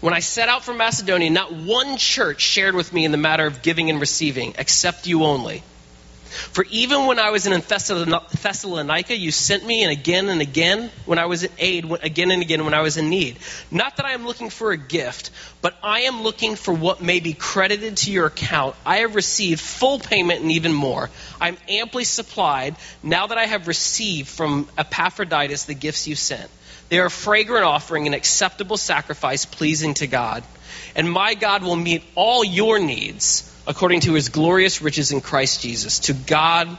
when 0.00 0.12
I 0.12 0.20
set 0.20 0.48
out 0.48 0.64
from 0.64 0.76
Macedonia, 0.76 1.30
not 1.30 1.52
one 1.52 1.96
church 1.96 2.40
shared 2.40 2.74
with 2.74 2.92
me 2.92 3.04
in 3.04 3.12
the 3.12 3.16
matter 3.16 3.46
of 3.46 3.62
giving 3.62 3.88
and 3.88 4.00
receiving, 4.00 4.54
except 4.58 5.06
you 5.06 5.24
only. 5.24 5.62
For 6.34 6.64
even 6.70 7.06
when 7.06 7.18
I 7.18 7.30
was 7.30 7.46
in 7.46 7.52
Thessalonica, 7.60 9.16
you 9.16 9.30
sent 9.30 9.64
me, 9.64 9.84
and 9.84 9.92
again 9.92 10.28
and 10.28 10.40
again 10.40 10.90
when 11.06 11.18
I 11.18 11.26
was 11.26 11.44
in 11.44 11.52
aid, 11.58 11.90
again 12.02 12.30
and 12.30 12.42
again 12.42 12.64
when 12.64 12.74
I 12.74 12.80
was 12.80 12.96
in 12.96 13.08
need. 13.08 13.38
Not 13.70 13.96
that 13.96 14.06
I 14.06 14.12
am 14.12 14.26
looking 14.26 14.50
for 14.50 14.72
a 14.72 14.76
gift, 14.76 15.30
but 15.62 15.76
I 15.82 16.00
am 16.00 16.22
looking 16.22 16.56
for 16.56 16.74
what 16.74 17.00
may 17.00 17.20
be 17.20 17.34
credited 17.34 17.98
to 17.98 18.10
your 18.10 18.26
account. 18.26 18.74
I 18.84 18.98
have 18.98 19.14
received 19.14 19.60
full 19.60 20.00
payment 20.00 20.42
and 20.42 20.52
even 20.52 20.72
more. 20.72 21.08
I 21.40 21.48
am 21.48 21.56
amply 21.68 22.04
supplied 22.04 22.74
now 23.02 23.28
that 23.28 23.38
I 23.38 23.46
have 23.46 23.68
received 23.68 24.28
from 24.28 24.68
Epaphroditus 24.76 25.64
the 25.64 25.74
gifts 25.74 26.08
you 26.08 26.16
sent. 26.16 26.50
They 26.88 26.98
are 26.98 27.06
a 27.06 27.10
fragrant 27.10 27.64
offering, 27.64 28.06
an 28.06 28.14
acceptable 28.14 28.76
sacrifice 28.76 29.44
pleasing 29.46 29.94
to 29.94 30.06
God. 30.06 30.42
And 30.96 31.10
my 31.10 31.34
God 31.34 31.62
will 31.62 31.76
meet 31.76 32.02
all 32.14 32.44
your 32.44 32.78
needs 32.78 33.50
according 33.66 34.00
to 34.00 34.14
his 34.14 34.28
glorious 34.28 34.82
riches 34.82 35.12
in 35.12 35.20
Christ 35.20 35.62
Jesus. 35.62 36.00
To 36.00 36.12
God, 36.12 36.76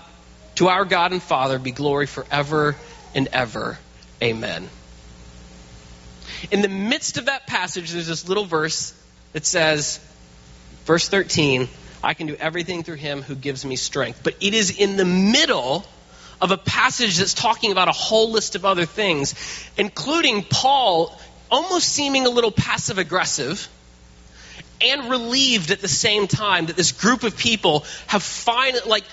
to 0.55 0.67
our 0.67 0.85
God 0.85 1.11
and 1.11 1.21
Father, 1.21 1.59
be 1.59 1.71
glory 1.71 2.05
forever 2.05 2.75
and 3.13 3.27
ever. 3.31 3.77
Amen. 4.21 4.69
In 6.51 6.61
the 6.61 6.67
midst 6.69 7.17
of 7.17 7.25
that 7.25 7.47
passage, 7.47 7.91
there's 7.91 8.07
this 8.07 8.27
little 8.27 8.45
verse 8.45 8.93
that 9.33 9.45
says, 9.45 9.99
verse 10.85 11.07
13, 11.09 11.67
I 12.03 12.13
can 12.13 12.27
do 12.27 12.35
everything 12.35 12.83
through 12.83 12.95
him 12.95 13.21
who 13.21 13.35
gives 13.35 13.65
me 13.65 13.75
strength. 13.75 14.21
But 14.23 14.35
it 14.41 14.53
is 14.53 14.77
in 14.77 14.95
the 14.95 15.05
middle 15.05 15.85
of 16.41 16.51
a 16.51 16.57
passage 16.57 17.17
that's 17.17 17.33
talking 17.33 17.71
about 17.71 17.87
a 17.87 17.93
whole 17.93 18.31
list 18.31 18.55
of 18.55 18.65
other 18.65 18.85
things, 18.85 19.33
including 19.77 20.43
Paul 20.43 21.17
almost 21.49 21.87
seeming 21.87 22.25
a 22.25 22.29
little 22.29 22.51
passive 22.51 22.97
aggressive 22.97 23.67
and 24.81 25.09
relieved 25.09 25.71
at 25.71 25.81
the 25.81 25.87
same 25.87 26.27
time 26.27 26.67
that 26.67 26.75
this 26.75 26.91
group 26.91 27.23
of 27.23 27.37
people 27.37 27.85
have 28.07 28.23
finally, 28.23 28.81
like, 28.85 29.03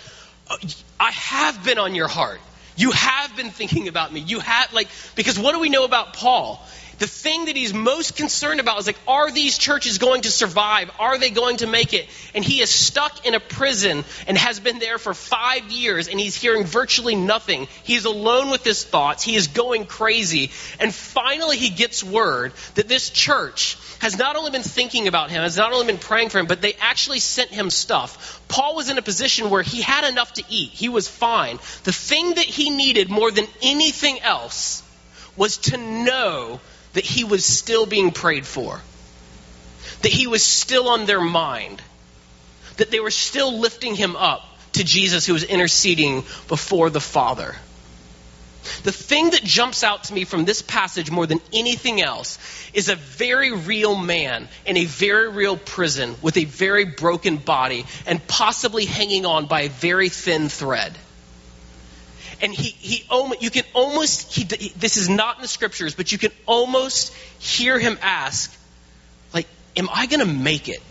I 0.99 1.11
have 1.11 1.65
been 1.65 1.79
on 1.79 1.95
your 1.95 2.09
heart. 2.09 2.41
You 2.77 2.91
have 2.91 3.37
been 3.37 3.51
thinking 3.51 3.89
about 3.89 4.13
me. 4.13 4.21
You 4.21 4.41
have, 4.41 4.73
like, 4.73 4.89
because 5.15 5.39
what 5.39 5.53
do 5.53 5.61
we 5.61 5.69
know 5.69 5.85
about 5.85 6.15
Paul? 6.15 6.65
The 6.99 7.07
thing 7.07 7.47
that 7.47 7.57
he's 7.57 7.75
most 7.75 8.17
concerned 8.17 8.61
about 8.61 8.79
is 8.79 8.87
like, 8.87 8.99
are 9.09 9.31
these 9.31 9.59
churches 9.59 9.99
going 9.99 10.23
to 10.23 10.31
survive? 10.31 10.91
Are 11.01 11.19
they 11.19 11.31
going 11.31 11.57
to 11.57 11.67
make 11.67 11.95
it? 11.95 12.07
And 12.33 12.45
he 12.45 12.61
is 12.61 12.71
stuck 12.71 13.27
in 13.27 13.35
a 13.35 13.41
prison 13.41 14.05
and 14.29 14.39
has 14.39 14.61
been 14.61 14.79
there 14.79 14.99
for 14.99 15.13
five 15.13 15.71
years 15.73 16.07
and 16.07 16.21
he's 16.21 16.37
hearing 16.37 16.65
virtually 16.65 17.17
nothing. 17.17 17.67
He's 17.83 18.05
alone 18.05 18.51
with 18.51 18.63
his 18.63 18.85
thoughts. 18.85 19.25
He 19.25 19.35
is 19.35 19.49
going 19.49 19.87
crazy. 19.87 20.53
And 20.79 20.95
finally 20.95 21.57
he 21.57 21.71
gets 21.71 22.05
word 22.05 22.53
that 22.77 22.87
this 22.87 23.11
church 23.11 23.79
has 24.03 24.19
not 24.19 24.35
only 24.35 24.51
been 24.51 24.65
thinking 24.65 25.07
about 25.07 25.31
him, 25.31 25.43
has 25.43 25.57
not 25.57 25.73
only 25.73 25.87
been 25.87 25.97
praying 25.97 26.29
for 26.29 26.41
him, 26.41 26.47
but 26.47 26.61
they 26.61 26.73
actually 26.81 27.21
sent 27.21 27.51
him 27.51 27.71
stuff. 27.71 28.43
Paul 28.49 28.75
was 28.75 28.91
in 28.91 28.99
a 28.99 29.03
position 29.03 29.49
where 29.49 29.63
he 29.63 29.81
had 29.81 30.03
enough 30.03 30.33
to 30.33 30.45
eat. 30.49 30.71
He 30.71 30.89
was 30.89 31.07
fine. 31.07 31.61
The 31.85 31.93
thing 31.93 32.35
that 32.35 32.45
he 32.45 32.71
needed 32.71 33.09
more 33.09 33.31
than 33.31 33.47
anything 33.63 34.21
else 34.21 34.83
was 35.37 35.59
to 35.59 35.77
know 35.77 36.61
that 36.95 37.05
he 37.05 37.23
was 37.23 37.45
still 37.45 37.87
being 37.87 38.11
prayed 38.11 38.45
for, 38.45 38.81
that 40.03 40.11
he 40.11 40.27
was 40.27 40.43
still 40.43 40.89
on 40.89 41.07
their 41.07 41.21
mind, 41.21 41.81
that 42.79 42.91
they 42.91 42.99
were 42.99 43.13
still 43.13 43.61
lifting 43.61 43.95
him 43.95 44.17
up 44.17 44.43
to 44.73 44.83
Jesus 44.83 45.27
who 45.27 45.33
was 45.33 45.45
interceding 45.45 46.25
before 46.49 46.91
the 46.91 47.01
Father. 47.01 47.55
The 48.83 48.93
thing 48.93 49.31
that 49.31 49.43
jumps 49.43 49.83
out 49.83 50.05
to 50.05 50.15
me 50.15 50.25
from 50.25 50.45
this 50.45 50.63
passage 50.63 51.11
more 51.11 51.27
than 51.27 51.41
anything 51.53 52.01
else 52.01 52.39
is 52.73 52.89
a 52.89 52.97
very 52.97 53.53
real 53.53 53.97
man 53.97 54.49
in 54.67 54.77
a 54.77 54.85
very 54.85 55.29
real 55.29 55.57
prison 55.57 56.15
with 56.23 56.37
a 56.37 56.45
very 56.45 56.85
broken 56.85 57.37
body 57.37 57.85
and 58.07 58.25
possibly 58.27 58.85
hanging 58.85 59.27
on 59.27 59.47
by 59.47 59.63
a 59.63 59.69
very 59.69 60.09
thin 60.09 60.49
thread 60.49 60.97
and 62.43 62.53
he, 62.53 62.71
he 62.71 63.07
you 63.41 63.51
can 63.51 63.63
almost, 63.73 64.33
he, 64.33 64.43
this 64.45 64.97
is 64.97 65.09
not 65.09 65.37
in 65.37 65.43
the 65.43 65.49
scriptures, 65.49 65.95
but 65.95 66.11
you 66.11 66.19
can 66.19 66.33
almost 66.45 67.15
hear 67.39 67.79
him 67.79 67.97
ask, 68.03 68.53
like, 69.33 69.47
am 69.77 69.89
I 69.91 70.07
going 70.07 70.27
to 70.27 70.33
make 70.33 70.69
it? 70.69 70.83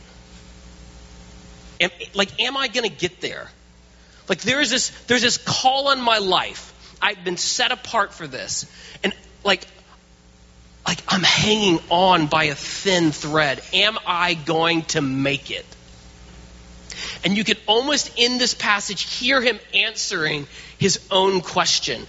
Am, 1.81 1.89
like, 2.13 2.39
am 2.39 2.55
I 2.55 2.69
going 2.69 2.89
to 2.89 2.95
get 2.95 3.19
there? 3.19 3.49
Like, 4.29 4.39
there 4.41 4.61
is 4.61 4.69
this, 4.69 4.89
there's 5.07 5.21
this 5.21 5.37
call 5.37 5.89
on 5.89 6.01
my 6.01 6.19
life. 6.19 6.70
I've 7.01 7.23
been 7.23 7.37
set 7.37 7.71
apart 7.71 8.13
for 8.13 8.27
this. 8.27 8.65
And, 9.03 9.13
like, 9.43 9.65
like 10.85 10.99
I'm 11.07 11.23
hanging 11.23 11.79
on 11.89 12.27
by 12.27 12.45
a 12.45 12.55
thin 12.55 13.11
thread. 13.11 13.61
Am 13.73 13.97
I 14.05 14.33
going 14.33 14.83
to 14.83 15.01
make 15.01 15.51
it? 15.51 15.65
And 17.23 17.37
you 17.37 17.43
can 17.43 17.57
almost 17.67 18.17
in 18.17 18.37
this 18.37 18.53
passage 18.53 19.03
hear 19.03 19.41
him 19.41 19.59
answering 19.73 20.47
his 20.77 20.99
own 21.11 21.41
question 21.41 22.05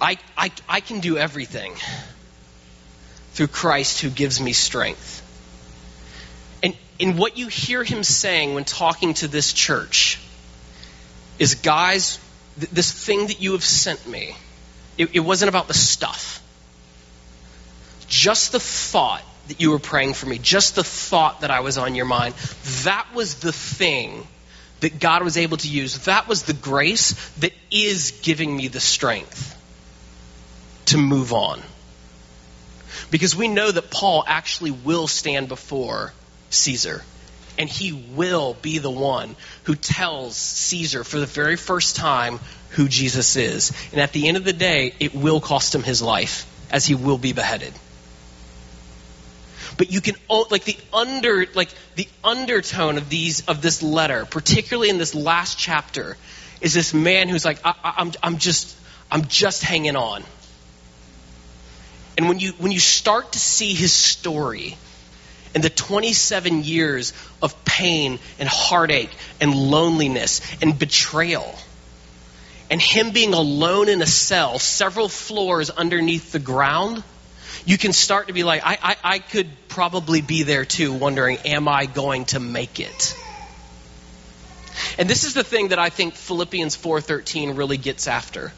I, 0.00 0.18
I, 0.36 0.50
I 0.68 0.80
can 0.80 1.00
do 1.00 1.18
everything 1.18 1.74
through 3.32 3.48
Christ 3.48 4.00
who 4.00 4.08
gives 4.08 4.40
me 4.40 4.52
strength. 4.52 5.22
And, 6.62 6.74
and 6.98 7.18
what 7.18 7.36
you 7.36 7.48
hear 7.48 7.84
him 7.84 8.02
saying 8.02 8.54
when 8.54 8.64
talking 8.64 9.14
to 9.14 9.28
this 9.28 9.52
church 9.52 10.18
is, 11.38 11.56
guys, 11.56 12.18
th- 12.58 12.70
this 12.70 12.92
thing 12.92 13.26
that 13.28 13.40
you 13.40 13.52
have 13.52 13.64
sent 13.64 14.06
me, 14.06 14.36
it, 14.98 15.10
it 15.14 15.20
wasn't 15.20 15.48
about 15.48 15.68
the 15.68 15.74
stuff. 15.74 16.42
just 18.08 18.52
the 18.52 18.60
thought 18.60 19.22
that 19.48 19.60
you 19.60 19.70
were 19.70 19.78
praying 19.78 20.14
for 20.14 20.26
me, 20.26 20.38
just 20.38 20.74
the 20.74 20.84
thought 20.84 21.40
that 21.40 21.50
I 21.50 21.60
was 21.60 21.78
on 21.78 21.94
your 21.94 22.04
mind, 22.04 22.34
that 22.84 23.06
was 23.14 23.36
the 23.36 23.52
thing 23.52 24.26
that 24.80 24.98
God 24.98 25.22
was 25.22 25.36
able 25.36 25.56
to 25.58 25.68
use. 25.68 26.04
That 26.06 26.28
was 26.28 26.42
the 26.42 26.52
grace 26.52 27.12
that 27.38 27.52
is 27.70 28.12
giving 28.22 28.54
me 28.54 28.68
the 28.68 28.80
strength 28.80 29.56
to 30.86 30.98
move 30.98 31.32
on. 31.32 31.62
Because 33.10 33.36
we 33.36 33.48
know 33.48 33.70
that 33.70 33.90
Paul 33.90 34.24
actually 34.26 34.70
will 34.70 35.06
stand 35.06 35.48
before 35.48 36.12
Caesar. 36.50 37.02
And 37.60 37.68
he 37.68 37.92
will 37.92 38.54
be 38.54 38.78
the 38.78 38.90
one 38.90 39.36
who 39.64 39.74
tells 39.74 40.34
Caesar 40.34 41.04
for 41.04 41.20
the 41.20 41.26
very 41.26 41.56
first 41.56 41.94
time 41.94 42.40
who 42.70 42.88
Jesus 42.88 43.36
is. 43.36 43.70
And 43.92 44.00
at 44.00 44.14
the 44.14 44.28
end 44.28 44.38
of 44.38 44.44
the 44.44 44.54
day, 44.54 44.94
it 44.98 45.14
will 45.14 45.42
cost 45.42 45.74
him 45.74 45.82
his 45.82 46.00
life, 46.00 46.46
as 46.70 46.86
he 46.86 46.94
will 46.94 47.18
be 47.18 47.34
beheaded. 47.34 47.74
But 49.76 49.92
you 49.92 50.00
can 50.00 50.14
like 50.50 50.64
the 50.64 50.76
under 50.90 51.44
like 51.52 51.68
the 51.96 52.08
undertone 52.24 52.96
of 52.96 53.10
these 53.10 53.46
of 53.46 53.60
this 53.60 53.82
letter, 53.82 54.24
particularly 54.24 54.88
in 54.88 54.96
this 54.96 55.14
last 55.14 55.58
chapter, 55.58 56.16
is 56.62 56.72
this 56.72 56.94
man 56.94 57.28
who's 57.28 57.44
like, 57.44 57.58
I, 57.62 57.74
I'm 57.84 58.12
I'm 58.22 58.38
just 58.38 58.74
I'm 59.10 59.26
just 59.26 59.62
hanging 59.62 59.96
on. 59.96 60.24
And 62.16 62.26
when 62.26 62.38
you 62.38 62.52
when 62.52 62.72
you 62.72 62.80
start 62.80 63.32
to 63.32 63.38
see 63.38 63.74
his 63.74 63.92
story, 63.92 64.78
and 65.54 65.64
the 65.64 65.70
27 65.70 66.64
years 66.64 67.12
of 67.42 67.64
pain 67.64 68.18
and 68.38 68.48
heartache 68.48 69.10
and 69.40 69.54
loneliness 69.54 70.40
and 70.62 70.78
betrayal. 70.78 71.54
And 72.70 72.80
him 72.80 73.10
being 73.10 73.34
alone 73.34 73.88
in 73.88 74.00
a 74.00 74.06
cell, 74.06 74.58
several 74.58 75.08
floors 75.08 75.70
underneath 75.70 76.30
the 76.30 76.38
ground, 76.38 77.02
you 77.66 77.76
can 77.76 77.92
start 77.92 78.28
to 78.28 78.32
be 78.32 78.44
like, 78.44 78.62
I, 78.64 78.78
I, 78.80 78.96
I 79.02 79.18
could 79.18 79.48
probably 79.68 80.20
be 80.20 80.44
there 80.44 80.64
too, 80.64 80.92
wondering, 80.92 81.38
am 81.44 81.66
I 81.66 81.86
going 81.86 82.26
to 82.26 82.40
make 82.40 82.78
it? 82.78 83.16
And 84.98 85.10
this 85.10 85.24
is 85.24 85.34
the 85.34 85.44
thing 85.44 85.68
that 85.68 85.78
I 85.78 85.90
think 85.90 86.14
Philippians 86.14 86.76
4:13 86.76 87.56
really 87.56 87.76
gets 87.76 88.06
after. 88.08 88.52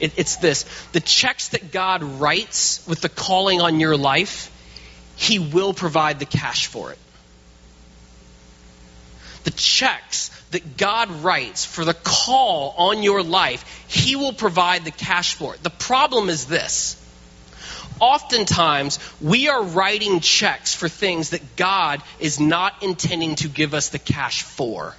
It, 0.00 0.12
it's 0.16 0.36
this: 0.36 0.64
the 0.92 1.00
checks 1.00 1.48
that 1.48 1.72
God 1.72 2.02
writes 2.02 2.86
with 2.86 3.00
the 3.00 3.08
calling 3.08 3.60
on 3.60 3.80
your 3.80 3.96
life 3.96 4.50
he 5.18 5.40
will 5.40 5.74
provide 5.74 6.20
the 6.20 6.24
cash 6.24 6.66
for 6.66 6.92
it. 6.92 6.98
The 9.42 9.50
checks 9.50 10.28
that 10.52 10.76
God 10.76 11.10
writes 11.10 11.64
for 11.64 11.84
the 11.84 11.94
call 11.94 12.72
on 12.78 13.02
your 13.02 13.24
life, 13.24 13.84
He 13.88 14.14
will 14.14 14.32
provide 14.32 14.84
the 14.84 14.92
cash 14.92 15.34
for 15.34 15.54
it. 15.54 15.62
The 15.62 15.70
problem 15.70 16.28
is 16.28 16.46
this. 16.46 17.04
Oftentimes, 17.98 19.00
we 19.20 19.48
are 19.48 19.62
writing 19.62 20.20
checks 20.20 20.72
for 20.72 20.88
things 20.88 21.30
that 21.30 21.56
God 21.56 22.00
is 22.20 22.38
not 22.38 22.80
intending 22.80 23.34
to 23.36 23.48
give 23.48 23.74
us 23.74 23.88
the 23.88 23.98
cash 23.98 24.42
for. 24.42 24.94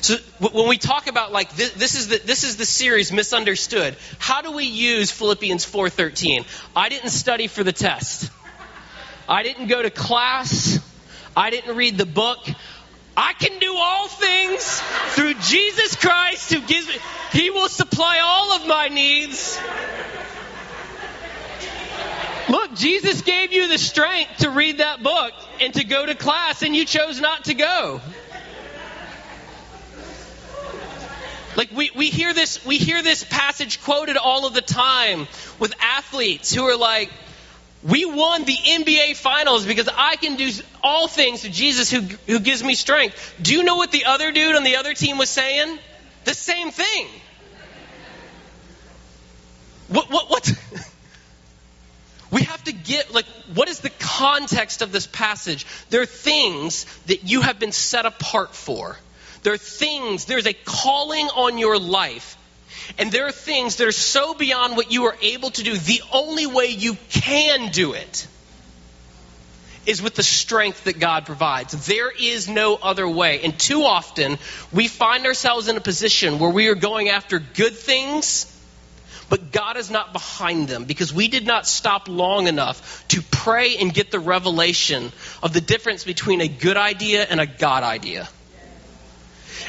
So 0.00 0.16
when 0.38 0.68
we 0.68 0.78
talk 0.78 1.06
about 1.06 1.32
like 1.32 1.54
this, 1.56 1.72
this, 1.72 1.94
is 1.94 2.08
the 2.08 2.18
this 2.18 2.44
is 2.44 2.56
the 2.56 2.66
series 2.66 3.12
misunderstood. 3.12 3.96
How 4.18 4.42
do 4.42 4.52
we 4.52 4.64
use 4.64 5.10
Philippians 5.10 5.64
4:13? 5.64 6.44
I 6.74 6.88
didn't 6.88 7.10
study 7.10 7.46
for 7.46 7.64
the 7.64 7.72
test. 7.72 8.30
I 9.28 9.42
didn't 9.42 9.66
go 9.66 9.82
to 9.82 9.90
class. 9.90 10.78
I 11.36 11.50
didn't 11.50 11.76
read 11.76 11.98
the 11.98 12.06
book. 12.06 12.38
I 13.16 13.32
can 13.32 13.58
do 13.58 13.74
all 13.76 14.08
things 14.08 14.80
through 15.14 15.34
Jesus 15.34 15.96
Christ 15.96 16.52
who 16.52 16.60
gives 16.60 16.86
me 16.86 16.94
he 17.32 17.50
will 17.50 17.68
supply 17.68 18.20
all 18.22 18.52
of 18.52 18.66
my 18.66 18.88
needs. 18.88 19.58
Look, 22.48 22.76
Jesus 22.76 23.22
gave 23.22 23.52
you 23.52 23.68
the 23.68 23.78
strength 23.78 24.38
to 24.38 24.50
read 24.50 24.78
that 24.78 25.02
book 25.02 25.32
and 25.60 25.74
to 25.74 25.84
go 25.84 26.06
to 26.06 26.14
class 26.14 26.62
and 26.62 26.76
you 26.76 26.84
chose 26.84 27.20
not 27.20 27.46
to 27.46 27.54
go. 27.54 28.00
Like 31.56 31.72
we, 31.72 31.90
we 31.96 32.10
hear 32.10 32.34
this 32.34 32.64
we 32.66 32.76
hear 32.76 33.02
this 33.02 33.24
passage 33.24 33.82
quoted 33.82 34.16
all 34.16 34.46
of 34.46 34.52
the 34.52 34.60
time 34.60 35.26
with 35.58 35.72
athletes 35.80 36.54
who 36.54 36.64
are 36.64 36.76
like, 36.76 37.10
we 37.82 38.04
won 38.04 38.44
the 38.44 38.56
NBA 38.56 39.16
finals 39.16 39.64
because 39.64 39.88
I 39.94 40.16
can 40.16 40.36
do 40.36 40.50
all 40.82 41.08
things 41.08 41.42
to 41.42 41.50
Jesus 41.50 41.90
who, 41.90 42.00
who 42.00 42.40
gives 42.40 42.62
me 42.62 42.74
strength. 42.74 43.34
Do 43.40 43.54
you 43.54 43.62
know 43.62 43.76
what 43.76 43.90
the 43.90 44.04
other 44.04 44.32
dude 44.32 44.56
on 44.56 44.64
the 44.64 44.76
other 44.76 44.92
team 44.92 45.18
was 45.18 45.30
saying? 45.30 45.78
The 46.24 46.34
same 46.34 46.70
thing. 46.70 47.08
What, 49.88 50.10
what, 50.10 50.28
what? 50.28 50.52
we 52.32 52.42
have 52.42 52.64
to 52.64 52.72
get, 52.72 53.14
like, 53.14 53.26
what 53.54 53.68
is 53.68 53.80
the 53.80 53.90
context 53.90 54.82
of 54.82 54.90
this 54.90 55.06
passage? 55.06 55.64
There 55.90 56.02
are 56.02 56.06
things 56.06 56.86
that 57.06 57.22
you 57.22 57.42
have 57.42 57.60
been 57.60 57.70
set 57.70 58.04
apart 58.04 58.52
for. 58.52 58.98
There 59.46 59.54
are 59.54 59.58
things, 59.58 60.24
there's 60.24 60.48
a 60.48 60.52
calling 60.52 61.26
on 61.26 61.56
your 61.56 61.78
life. 61.78 62.36
And 62.98 63.12
there 63.12 63.28
are 63.28 63.30
things 63.30 63.76
that 63.76 63.86
are 63.86 63.92
so 63.92 64.34
beyond 64.34 64.76
what 64.76 64.90
you 64.90 65.04
are 65.04 65.16
able 65.22 65.52
to 65.52 65.62
do. 65.62 65.76
The 65.76 66.02
only 66.12 66.46
way 66.46 66.66
you 66.66 66.96
can 67.10 67.70
do 67.70 67.92
it 67.92 68.26
is 69.86 70.02
with 70.02 70.16
the 70.16 70.24
strength 70.24 70.82
that 70.82 70.98
God 70.98 71.26
provides. 71.26 71.86
There 71.86 72.10
is 72.10 72.48
no 72.48 72.74
other 72.74 73.08
way. 73.08 73.42
And 73.44 73.56
too 73.56 73.84
often, 73.84 74.38
we 74.72 74.88
find 74.88 75.24
ourselves 75.26 75.68
in 75.68 75.76
a 75.76 75.80
position 75.80 76.40
where 76.40 76.50
we 76.50 76.66
are 76.66 76.74
going 76.74 77.08
after 77.08 77.38
good 77.38 77.76
things, 77.76 78.52
but 79.30 79.52
God 79.52 79.76
is 79.76 79.92
not 79.92 80.12
behind 80.12 80.66
them 80.66 80.86
because 80.86 81.14
we 81.14 81.28
did 81.28 81.46
not 81.46 81.68
stop 81.68 82.08
long 82.08 82.48
enough 82.48 83.06
to 83.10 83.22
pray 83.22 83.76
and 83.76 83.94
get 83.94 84.10
the 84.10 84.18
revelation 84.18 85.12
of 85.40 85.52
the 85.52 85.60
difference 85.60 86.02
between 86.02 86.40
a 86.40 86.48
good 86.48 86.76
idea 86.76 87.22
and 87.22 87.40
a 87.40 87.46
God 87.46 87.84
idea. 87.84 88.28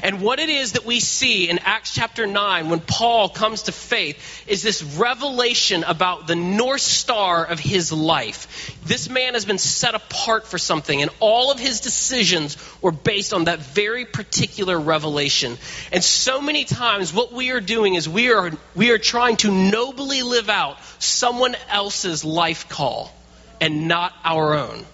And 0.03 0.21
what 0.21 0.39
it 0.39 0.49
is 0.49 0.73
that 0.73 0.85
we 0.85 0.99
see 0.99 1.49
in 1.49 1.59
Acts 1.59 1.93
chapter 1.93 2.27
9 2.27 2.69
when 2.69 2.79
Paul 2.79 3.29
comes 3.29 3.63
to 3.63 3.71
faith 3.71 4.43
is 4.47 4.61
this 4.61 4.83
revelation 4.83 5.83
about 5.83 6.27
the 6.27 6.35
North 6.35 6.81
Star 6.81 7.45
of 7.45 7.59
his 7.59 7.91
life. 7.91 8.75
This 8.85 9.09
man 9.09 9.33
has 9.33 9.45
been 9.45 9.57
set 9.57 9.95
apart 9.95 10.47
for 10.47 10.57
something, 10.57 11.01
and 11.01 11.11
all 11.19 11.51
of 11.51 11.59
his 11.59 11.81
decisions 11.81 12.57
were 12.81 12.91
based 12.91 13.33
on 13.33 13.45
that 13.45 13.59
very 13.59 14.05
particular 14.05 14.79
revelation. 14.79 15.57
And 15.91 16.03
so 16.03 16.41
many 16.41 16.63
times, 16.63 17.13
what 17.13 17.31
we 17.31 17.51
are 17.51 17.61
doing 17.61 17.95
is 17.95 18.07
we 18.07 18.31
are, 18.31 18.51
we 18.75 18.91
are 18.91 18.97
trying 18.97 19.37
to 19.37 19.51
nobly 19.51 20.21
live 20.21 20.49
out 20.49 20.77
someone 20.99 21.55
else's 21.69 22.23
life 22.23 22.69
call 22.69 23.11
and 23.59 23.87
not 23.87 24.13
our 24.23 24.55
own. 24.55 24.85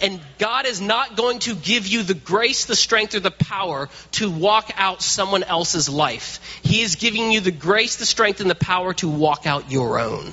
And 0.00 0.20
God 0.38 0.66
is 0.66 0.80
not 0.80 1.16
going 1.16 1.40
to 1.40 1.54
give 1.54 1.86
you 1.86 2.02
the 2.02 2.14
grace, 2.14 2.64
the 2.64 2.76
strength, 2.76 3.14
or 3.14 3.20
the 3.20 3.30
power 3.30 3.88
to 4.12 4.30
walk 4.30 4.70
out 4.76 5.02
someone 5.02 5.42
else's 5.42 5.88
life. 5.88 6.40
He 6.62 6.82
is 6.82 6.96
giving 6.96 7.32
you 7.32 7.40
the 7.40 7.50
grace, 7.50 7.96
the 7.96 8.06
strength, 8.06 8.40
and 8.40 8.50
the 8.50 8.54
power 8.54 8.94
to 8.94 9.08
walk 9.08 9.46
out 9.46 9.70
your 9.70 9.98
own. 9.98 10.32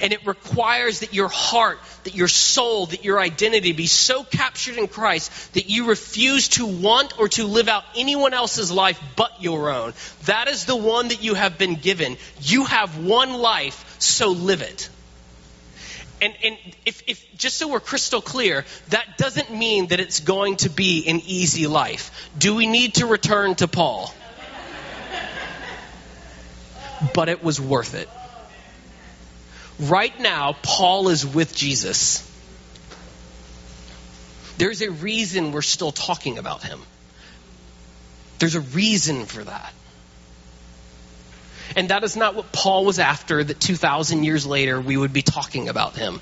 And 0.00 0.12
it 0.12 0.26
requires 0.26 1.00
that 1.00 1.12
your 1.12 1.28
heart, 1.28 1.78
that 2.04 2.14
your 2.14 2.28
soul, 2.28 2.86
that 2.86 3.04
your 3.04 3.20
identity 3.20 3.72
be 3.72 3.86
so 3.86 4.24
captured 4.24 4.78
in 4.78 4.88
Christ 4.88 5.54
that 5.54 5.68
you 5.68 5.88
refuse 5.88 6.48
to 6.50 6.66
want 6.66 7.18
or 7.18 7.28
to 7.30 7.44
live 7.44 7.68
out 7.68 7.84
anyone 7.94 8.32
else's 8.32 8.72
life 8.72 9.00
but 9.16 9.42
your 9.42 9.70
own. 9.70 9.92
That 10.24 10.48
is 10.48 10.64
the 10.64 10.76
one 10.76 11.08
that 11.08 11.22
you 11.22 11.34
have 11.34 11.58
been 11.58 11.74
given. 11.74 12.16
You 12.40 12.64
have 12.64 12.98
one 13.04 13.34
life, 13.34 13.96
so 13.98 14.30
live 14.30 14.62
it. 14.62 14.88
And, 16.22 16.34
and 16.42 16.56
if, 16.86 17.02
if, 17.06 17.36
just 17.36 17.58
so 17.58 17.68
we're 17.68 17.80
crystal 17.80 18.22
clear, 18.22 18.64
that 18.88 19.18
doesn't 19.18 19.50
mean 19.50 19.88
that 19.88 20.00
it's 20.00 20.20
going 20.20 20.56
to 20.56 20.70
be 20.70 21.06
an 21.08 21.20
easy 21.26 21.66
life. 21.66 22.30
Do 22.38 22.54
we 22.54 22.66
need 22.66 22.94
to 22.94 23.06
return 23.06 23.54
to 23.56 23.68
Paul? 23.68 24.14
But 27.14 27.28
it 27.28 27.44
was 27.44 27.60
worth 27.60 27.94
it. 27.94 28.08
Right 29.78 30.18
now, 30.18 30.56
Paul 30.62 31.08
is 31.08 31.26
with 31.26 31.54
Jesus. 31.54 32.22
There's 34.56 34.80
a 34.80 34.90
reason 34.90 35.52
we're 35.52 35.60
still 35.60 35.92
talking 35.92 36.38
about 36.38 36.62
him. 36.62 36.80
There's 38.38 38.54
a 38.54 38.60
reason 38.60 39.26
for 39.26 39.44
that. 39.44 39.74
And 41.76 41.90
that 41.90 42.02
is 42.04 42.16
not 42.16 42.34
what 42.34 42.52
Paul 42.52 42.86
was 42.86 42.98
after, 42.98 43.44
that 43.44 43.60
2,000 43.60 44.24
years 44.24 44.46
later 44.46 44.80
we 44.80 44.96
would 44.96 45.12
be 45.12 45.20
talking 45.22 45.68
about 45.68 45.94
him. 45.94 46.20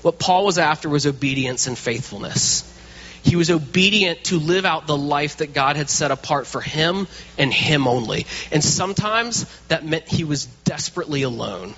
What 0.00 0.18
Paul 0.18 0.46
was 0.46 0.58
after 0.58 0.88
was 0.88 1.06
obedience 1.06 1.66
and 1.66 1.76
faithfulness. 1.76 2.70
He 3.22 3.36
was 3.36 3.50
obedient 3.50 4.24
to 4.24 4.38
live 4.38 4.64
out 4.64 4.86
the 4.86 4.96
life 4.96 5.38
that 5.38 5.52
God 5.52 5.76
had 5.76 5.90
set 5.90 6.10
apart 6.10 6.46
for 6.46 6.60
him 6.60 7.06
and 7.38 7.52
him 7.52 7.86
only. 7.86 8.26
And 8.50 8.64
sometimes 8.64 9.44
that 9.68 9.84
meant 9.84 10.08
he 10.08 10.24
was 10.24 10.46
desperately 10.64 11.22
alone. 11.22 11.74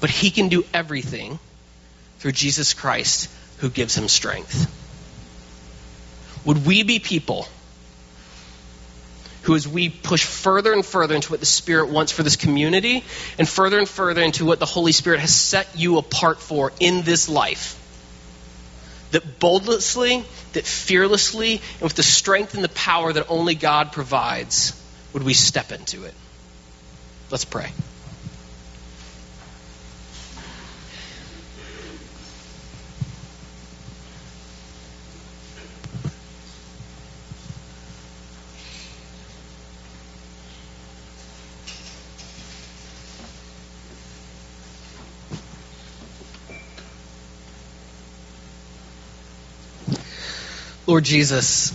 But 0.00 0.10
he 0.10 0.30
can 0.30 0.48
do 0.48 0.64
everything 0.72 1.38
through 2.18 2.32
Jesus 2.32 2.74
Christ 2.74 3.30
who 3.58 3.70
gives 3.70 3.96
him 3.96 4.08
strength. 4.08 4.70
Would 6.44 6.66
we 6.66 6.82
be 6.82 6.98
people 6.98 7.48
who, 9.44 9.54
as 9.54 9.68
we 9.68 9.88
push 9.88 10.24
further 10.24 10.72
and 10.72 10.84
further 10.84 11.14
into 11.14 11.30
what 11.30 11.40
the 11.40 11.46
Spirit 11.46 11.90
wants 11.90 12.12
for 12.12 12.22
this 12.22 12.36
community, 12.36 13.04
and 13.38 13.48
further 13.48 13.78
and 13.78 13.88
further 13.88 14.22
into 14.22 14.44
what 14.44 14.58
the 14.58 14.66
Holy 14.66 14.92
Spirit 14.92 15.20
has 15.20 15.34
set 15.34 15.68
you 15.76 15.98
apart 15.98 16.40
for 16.40 16.72
in 16.80 17.02
this 17.02 17.28
life, 17.28 17.80
that 19.10 19.38
boldly, 19.38 20.24
that 20.54 20.66
fearlessly, 20.66 21.60
and 21.74 21.82
with 21.82 21.94
the 21.94 22.02
strength 22.02 22.54
and 22.54 22.64
the 22.64 22.70
power 22.70 23.12
that 23.12 23.26
only 23.28 23.54
God 23.54 23.92
provides, 23.92 24.80
would 25.12 25.22
we 25.22 25.34
step 25.34 25.72
into 25.72 26.04
it. 26.04 26.14
Let's 27.30 27.44
pray. 27.44 27.70
Lord 50.86 51.04
Jesus, 51.04 51.72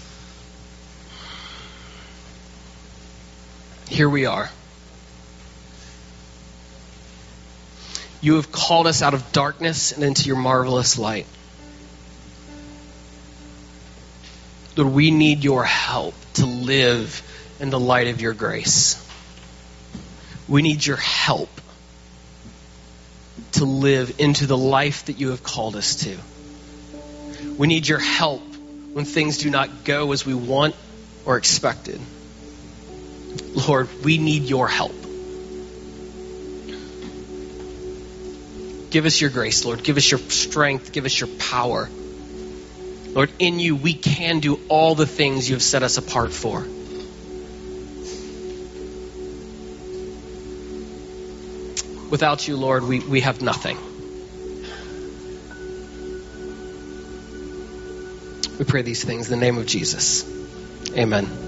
here 3.88 4.07
we 4.07 4.28
are. 4.28 4.49
You 8.22 8.36
have 8.36 8.51
called 8.51 8.86
us 8.86 9.01
out 9.01 9.16
of 9.16 9.32
darkness 9.32 9.93
and 9.93 10.03
into 10.03 10.28
your 10.28 10.36
marvelous 10.38 10.99
light. 10.99 11.26
Lord, 14.76 14.93
we 14.93 15.10
need 15.10 15.43
your 15.43 15.64
help 15.64 16.14
to 16.36 16.45
live 16.45 17.24
in 17.60 17.72
the 17.72 17.80
light 17.80 18.07
of 18.07 18.22
your 18.22 18.34
grace. 18.34 19.03
We 20.47 20.62
need 20.62 20.86
your 20.86 20.97
help 20.97 21.49
to 23.53 23.66
live 23.66 24.20
into 24.20 24.45
the 24.45 24.57
life 24.57 25.05
that 25.05 25.20
you 25.20 25.30
have 25.30 25.41
called 25.41 25.76
us 25.76 25.95
to. 26.03 26.16
We 27.57 27.66
need 27.68 27.88
your 27.88 27.99
help 27.99 28.43
when 28.94 29.06
things 29.06 29.38
do 29.38 29.50
not 29.50 29.84
go 29.84 30.12
as 30.12 30.26
we 30.26 30.34
want 30.34 30.76
or 31.26 31.38
expected. 31.38 32.00
Lord, 33.68 33.90
we 34.04 34.18
need 34.18 34.44
your 34.44 34.68
help. 34.68 34.94
Give 38.90 39.06
us 39.06 39.22
your 39.22 39.30
grace, 39.30 39.66
Lord. 39.66 39.84
Give 39.84 39.98
us 39.98 40.10
your 40.10 40.20
strength. 40.20 40.92
Give 40.92 41.06
us 41.06 41.20
your 41.20 41.30
power. 41.38 41.90
Lord, 43.14 43.32
in 43.40 43.60
you 43.60 43.76
we 43.76 43.94
can 43.94 44.40
do 44.40 44.60
all 44.68 44.96
the 44.96 45.06
things 45.06 45.50
you 45.50 45.56
have 45.56 45.64
set 45.64 45.84
us 45.84 45.98
apart 45.98 46.32
for. 46.32 46.66
Without 52.10 52.48
you, 52.48 52.58
Lord, 52.58 52.84
we, 52.84 53.00
we 53.00 53.22
have 53.22 53.42
nothing. 53.42 53.78
Pray 58.70 58.84
these 58.84 59.04
things 59.04 59.32
in 59.32 59.40
the 59.40 59.46
name 59.46 59.58
of 59.58 59.66
Jesus. 59.66 60.24
Amen. 60.96 61.39